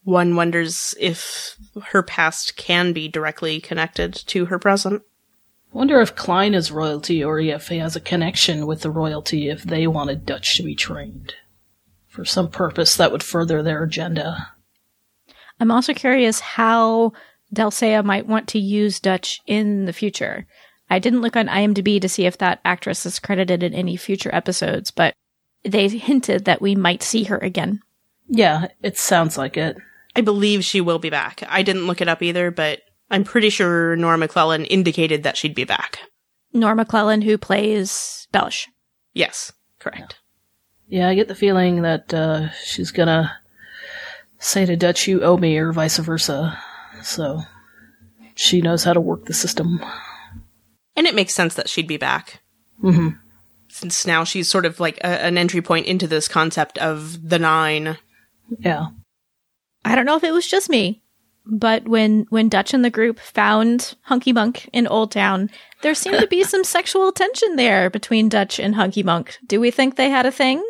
[0.05, 1.57] one wonders if
[1.87, 5.03] her past can be directly connected to her present.
[5.73, 9.63] Wonder if Khlyen is royalty or if he has a connection with the royalty if
[9.63, 11.35] they wanted Dutch to be trained.
[12.07, 14.51] For some purpose that would further their agenda.
[15.61, 17.13] I'm also curious how
[17.53, 20.45] Delle Seyah might want to use Dutch in the future.
[20.89, 24.33] I didn't look on IMDb to see if that actress is credited in any future
[24.33, 25.13] episodes, but
[25.63, 27.81] they hinted that we might see her again.
[28.27, 29.77] Yeah, it sounds like it.
[30.15, 31.43] I believe she will be back.
[31.47, 32.81] I didn't look it up either, but
[33.11, 35.99] I'm pretty sure Nora McLellan indicated that she'd be back.
[36.53, 38.67] Nora McLellan, who plays Bellus.
[39.13, 40.17] Yes, correct.
[40.87, 43.31] Yeah, I get the feeling that uh, she's gonna
[44.39, 46.57] say to Dutch, "You owe me," or vice versa.
[47.03, 47.41] So
[48.35, 49.79] she knows how to work the system.
[50.95, 52.41] And it makes sense that she'd be back.
[52.79, 53.09] hmm
[53.69, 57.39] Since now she's sort of like a, an entry point into this concept of the
[57.39, 57.97] nine.
[58.59, 58.87] Yeah.
[59.85, 61.01] I don't know if it was just me,
[61.45, 65.49] but when when Dutch and the group found Hunky Monk in Old Town,
[65.81, 69.37] there seemed to be some sexual tension there between Dutch and Hunky Monk.
[69.45, 70.63] Do we think they had a thing?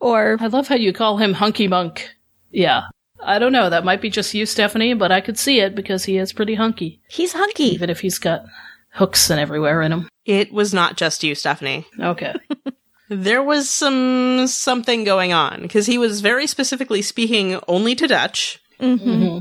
[0.00, 2.10] Or I love how you call him Hunky Monk.
[2.50, 2.82] Yeah.
[3.20, 3.68] I don't know.
[3.68, 6.54] That might be just you, Stephanie, but I could see it because he is pretty
[6.54, 7.64] hunky, he's hunky.
[7.64, 8.44] even if he's got
[8.92, 10.08] hooks and everywhere in him.
[10.24, 11.84] It was not just you, Stephanie.
[11.98, 12.34] Okay.
[13.10, 18.60] There was some something going on because he was very specifically speaking only to Dutch,
[18.78, 19.38] hmm hmm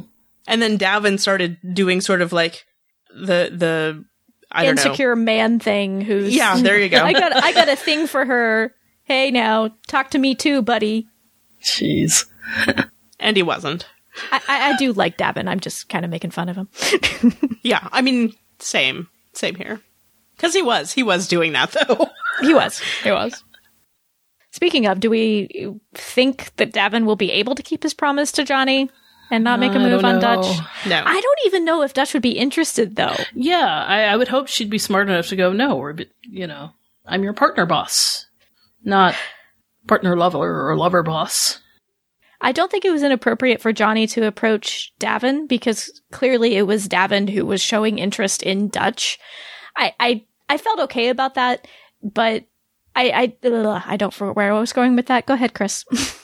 [0.48, 2.66] And then D'avin started doing sort of like
[3.10, 4.06] the the
[4.52, 4.82] I don't know.
[4.84, 6.98] Insecure man thing who's Yeah, there you go.
[7.04, 8.74] I got I got a thing for her.
[9.04, 11.08] Hey now, talk to me too, buddy.
[11.62, 12.26] Jeez.
[13.20, 13.88] And he wasn't.
[14.32, 15.48] I, I, I do like D'avin.
[15.48, 16.70] I'm just kind of making fun of him.
[17.64, 19.82] Yeah, I mean, same, same here.
[20.36, 22.08] Because he was, he was doing that though.
[22.42, 22.80] he was.
[23.04, 23.44] He was.
[24.52, 28.44] Speaking of, do we think that D'avin will be able to keep his promise to
[28.44, 28.90] Johnny
[29.30, 30.22] and not make a move on know.
[30.22, 30.60] Dutch?
[30.88, 33.16] no, I don't even know if Dutch would be interested though.
[33.34, 36.72] Yeah, I, I would hope she'd be smart enough to go, no, or, you know,
[37.06, 38.28] I'm your partner boss,
[38.84, 39.16] not
[39.88, 41.60] partner lover or lover boss.
[42.40, 46.88] I don't think it was inappropriate for Johnny to approach D'avin because clearly it was
[46.88, 49.18] D'avin who was showing interest in Dutch.
[49.76, 51.68] I I, I felt okay about that,
[52.04, 52.46] but
[52.96, 55.26] I I ugh, I don't forget where I was going with that.
[55.26, 55.84] Go ahead, Chris.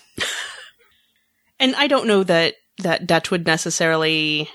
[1.59, 4.49] and I don't know that that Dutch would necessarily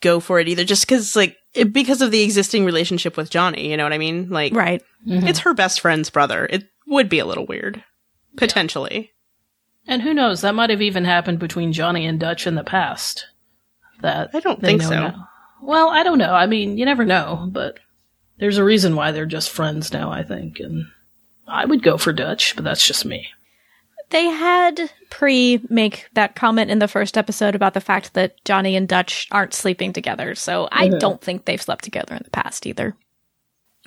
[0.00, 0.64] go for it either.
[0.64, 3.70] Just because, like, it- because of the existing relationship with Johnny.
[3.70, 4.28] You know what I mean?
[4.28, 4.82] Like, right.
[5.06, 5.26] Mm-hmm.
[5.26, 6.46] it's her best friend's brother.
[6.50, 7.82] It would be a little weird,
[8.36, 9.12] potentially.
[9.86, 13.26] And who knows, that might have even happened between Johnny and Dutch in the past.
[14.02, 14.90] That I don't think so.
[14.90, 15.28] now.
[15.62, 16.34] Well, I don't know.
[16.34, 17.78] I mean, you never know, but
[18.38, 20.60] there's a reason why they're just friends now, I think.
[20.60, 20.84] And
[21.48, 23.28] I would go for Dutch, but that's just me.
[24.10, 28.76] They had pre make that comment in the first episode about the fact that Johnny
[28.76, 30.34] and Dutch aren't sleeping together.
[30.34, 30.98] So I Mhm.
[31.00, 32.96] don't think they've slept together in the past either.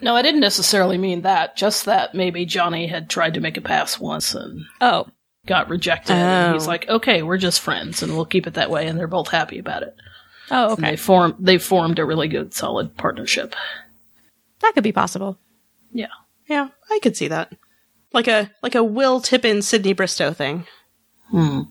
[0.02, 1.56] No, I didn't necessarily mean that.
[1.58, 5.08] Just that maybe Johnny had tried to make a pass once and Oh,
[5.46, 6.14] got rejected.
[6.16, 6.70] And he's Oh.
[6.72, 8.88] like, okay, we're just friends and we'll keep it that way.
[8.88, 9.96] And they're both happy about it.
[10.52, 10.92] oh, And okay.
[10.92, 13.56] they formed, they formed a really good, solid partnership.
[14.62, 15.38] That could be possible.
[15.94, 16.08] Yeah.
[16.48, 17.54] Yeah, I could see that.
[18.14, 20.66] Like a like a Will Tippin Sydney Bristow thing.
[21.30, 21.62] Hmm.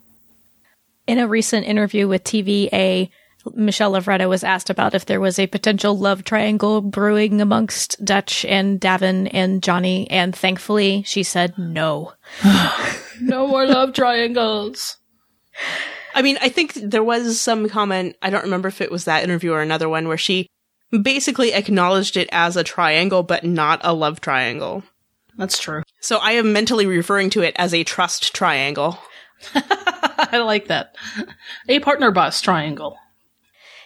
[1.06, 3.10] In a recent interview with TVA,
[3.54, 8.44] Michelle Lovretta was asked about if there was a potential love triangle brewing amongst Dutch
[8.44, 12.12] and Davin and Johnny, and thankfully she said no.
[13.20, 14.96] No more love triangles.
[16.14, 19.24] I mean, I think there was some comment, I don't remember if it was that
[19.24, 20.46] interview or another one, where she
[21.02, 24.84] basically acknowledged it as a triangle, but not a love triangle.
[25.38, 25.82] That's true.
[26.00, 28.98] So I am mentally referring to it as a trust triangle.
[29.54, 30.96] I like that.
[31.68, 32.98] A partner boss triangle.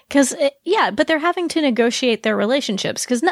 [0.09, 3.23] Because, uh, yeah, but they're having to negotiate their relationships because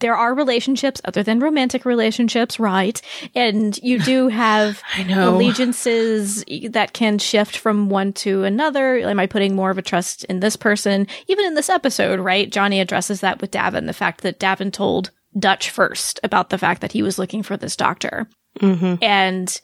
[0.00, 3.00] there are relationships other than romantic relationships, right?
[3.34, 5.36] And you do have I know.
[5.36, 8.96] allegiances that can shift from one to another.
[8.98, 11.06] Am I putting more of a trust in this person?
[11.28, 12.50] Even in this episode, right?
[12.50, 16.80] Johnny addresses that with D'avin, the fact that D'avin told Dutch first about the fact
[16.80, 18.28] that he was looking for this doctor.
[18.60, 19.02] Mm-hmm.
[19.02, 19.60] And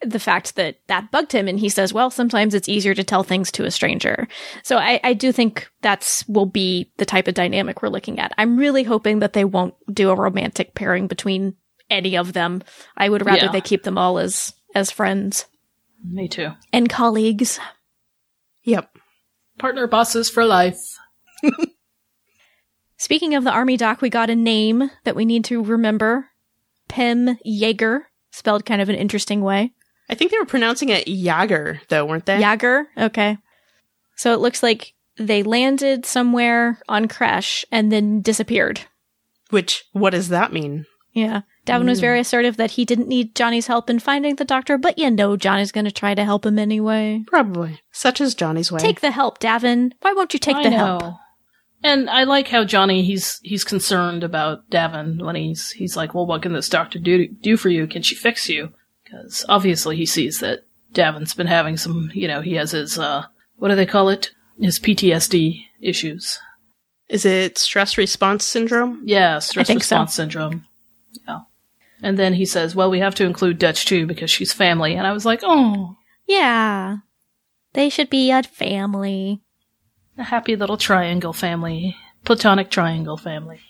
[0.00, 3.24] the fact that that bugged him and he says well sometimes it's easier to tell
[3.24, 4.28] things to a stranger
[4.62, 8.32] so I, I do think that's will be the type of dynamic we're looking at
[8.38, 11.56] i'm really hoping that they won't do a romantic pairing between
[11.90, 12.62] any of them
[12.96, 13.50] i would rather Yeah.
[13.50, 15.46] they keep them all as as friends
[16.04, 16.52] Me too.
[16.72, 17.58] and colleagues
[18.62, 18.96] Yep.
[19.58, 20.78] Partner bosses for life.
[22.98, 26.28] speaking of the army doc we got a name that we need to remember
[26.88, 29.72] pim jaeger spelled kind of an interesting way
[30.10, 32.40] I think they were pronouncing it Yager, though, weren't they?
[32.40, 32.88] Yager?
[32.96, 33.36] Okay.
[34.16, 38.80] So it looks like they landed somewhere on Qresh and then disappeared.
[39.50, 40.86] Which, what does that mean?
[41.12, 41.42] Yeah.
[41.66, 42.00] D'avin was Mm.
[42.08, 45.36] very assertive that he didn't need Johnny's help in finding the doctor, but you know
[45.36, 47.22] Johnny's going to try to help him anyway.
[47.26, 47.82] Probably.
[47.92, 48.78] Such is Johnny's way.
[48.78, 49.92] Take the help, D'avin.
[50.00, 50.76] Why won't you take I the know.
[50.78, 51.14] help?
[51.82, 56.26] And I like how Johnny he's he's concerned about D'avin when he's he's like, well,
[56.26, 57.86] what can this doctor do do for you?
[57.86, 58.72] Can she fix you?
[59.04, 63.24] Because obviously he sees that D'avin's been having some, you know, he has his uh,
[63.56, 64.32] what do they call it?
[64.60, 66.40] His PTSD issues.
[67.08, 69.02] Is it stress response syndrome?
[69.04, 69.96] Yeah, stress think so.
[69.96, 70.66] response syndrome.
[71.26, 71.40] Yeah.
[72.02, 74.94] And then he says, well, we have to include Dutch too because she's family.
[74.94, 76.98] And I was like, oh, Yeah.
[77.72, 79.42] They should be a family.
[80.18, 83.60] A happy little triangle family, platonic triangle family.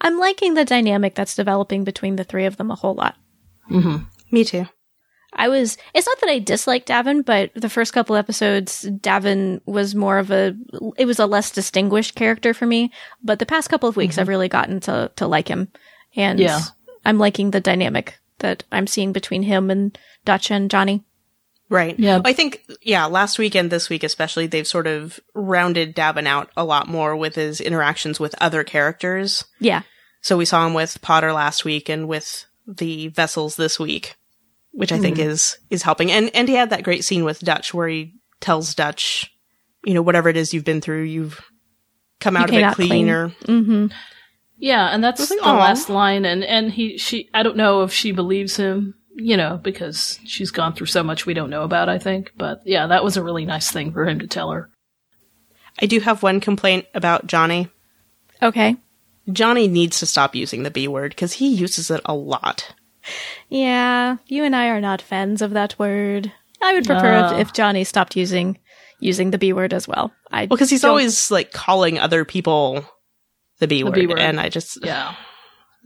[0.00, 3.16] I'm liking the dynamic that's developing between the three of them a whole lot.
[3.70, 4.04] Mm-hmm.
[4.30, 4.66] Me too.
[5.32, 9.94] I was, it's not that I disliked D'avin, but the first couple episodes, D'avin was
[9.94, 10.54] more of a,
[10.96, 12.92] it was a less distinguished character for me.
[13.22, 15.68] But the past couple of weeks, I've really gotten to, to like him.
[16.16, 16.60] And Yeah.
[17.04, 21.04] I'm liking the dynamic that I'm seeing between him and Dutch and Johnny.
[21.70, 21.98] Right.
[21.98, 22.20] Yeah.
[22.24, 26.50] I think, yeah, last week and this week especially, they've sort of rounded D'avin out
[26.56, 29.44] a lot more with his interactions with other characters.
[29.60, 29.82] Yeah.
[30.22, 34.16] So we saw him with Potter last week and with the vessels this week,
[34.72, 36.10] which I think is, is helping.
[36.10, 39.30] And, and he had that great scene with Dutch where he tells Dutch,
[39.84, 41.40] you know, whatever it is you've been through, you've
[42.20, 42.88] come out of came it out clean.
[42.88, 43.28] cleaner.
[43.44, 43.86] Mm-hmm.
[44.58, 46.24] Yeah, and that's like, the "Aw." last line.
[46.24, 50.50] And and he she I don't know if she believes him, you know, because she's
[50.50, 51.88] gone through so much we don't know about.
[51.88, 54.70] I think, but yeah, that was a really nice thing for him to tell her.
[55.80, 57.68] I do have one complaint about Johnny.
[58.42, 58.76] Okay.
[59.30, 62.74] Johnny needs to stop using the B word because he uses it a lot.
[63.48, 66.32] Yeah, you and I are not fans of that word.
[66.60, 67.36] I would prefer No.
[67.38, 68.58] if, if Johnny stopped using
[69.00, 70.12] using the B word as well.
[70.32, 72.84] I Well, because he's don't- always like calling other people
[73.60, 74.18] the B The word, B word.
[74.18, 75.14] and I just Yeah,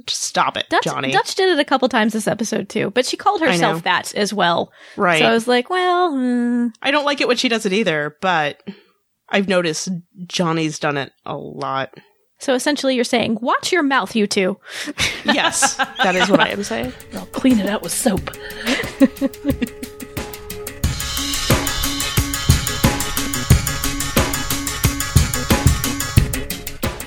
[0.07, 1.13] just stop it, Dutch, Johnny.
[1.13, 4.33] Dutch did it a couple times this episode too, but she called herself that as
[4.33, 4.73] well.
[4.97, 5.19] right.
[5.19, 6.69] So I was like, well, hmm.
[6.83, 8.63] I don't like it when she does it either, but
[9.29, 9.89] I've noticed
[10.27, 11.95] Johnny's done it a lot.
[12.39, 14.59] so essentially you're saying, watch your mouth, you two.
[15.25, 16.93] Yes, that is what I am saying.
[17.15, 18.31] I'll clean it out with soap.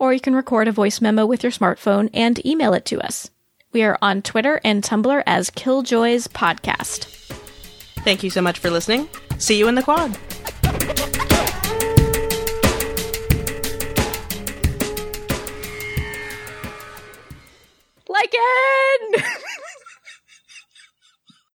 [0.00, 3.30] or you can record a voice memo with your smartphone and email it to us.
[3.72, 7.04] We are on Twitter and Tumblr as Killjoys Podcast.
[8.02, 9.08] Thank you so much for listening.
[9.38, 10.18] See you in the quad.
[18.10, 19.22] It!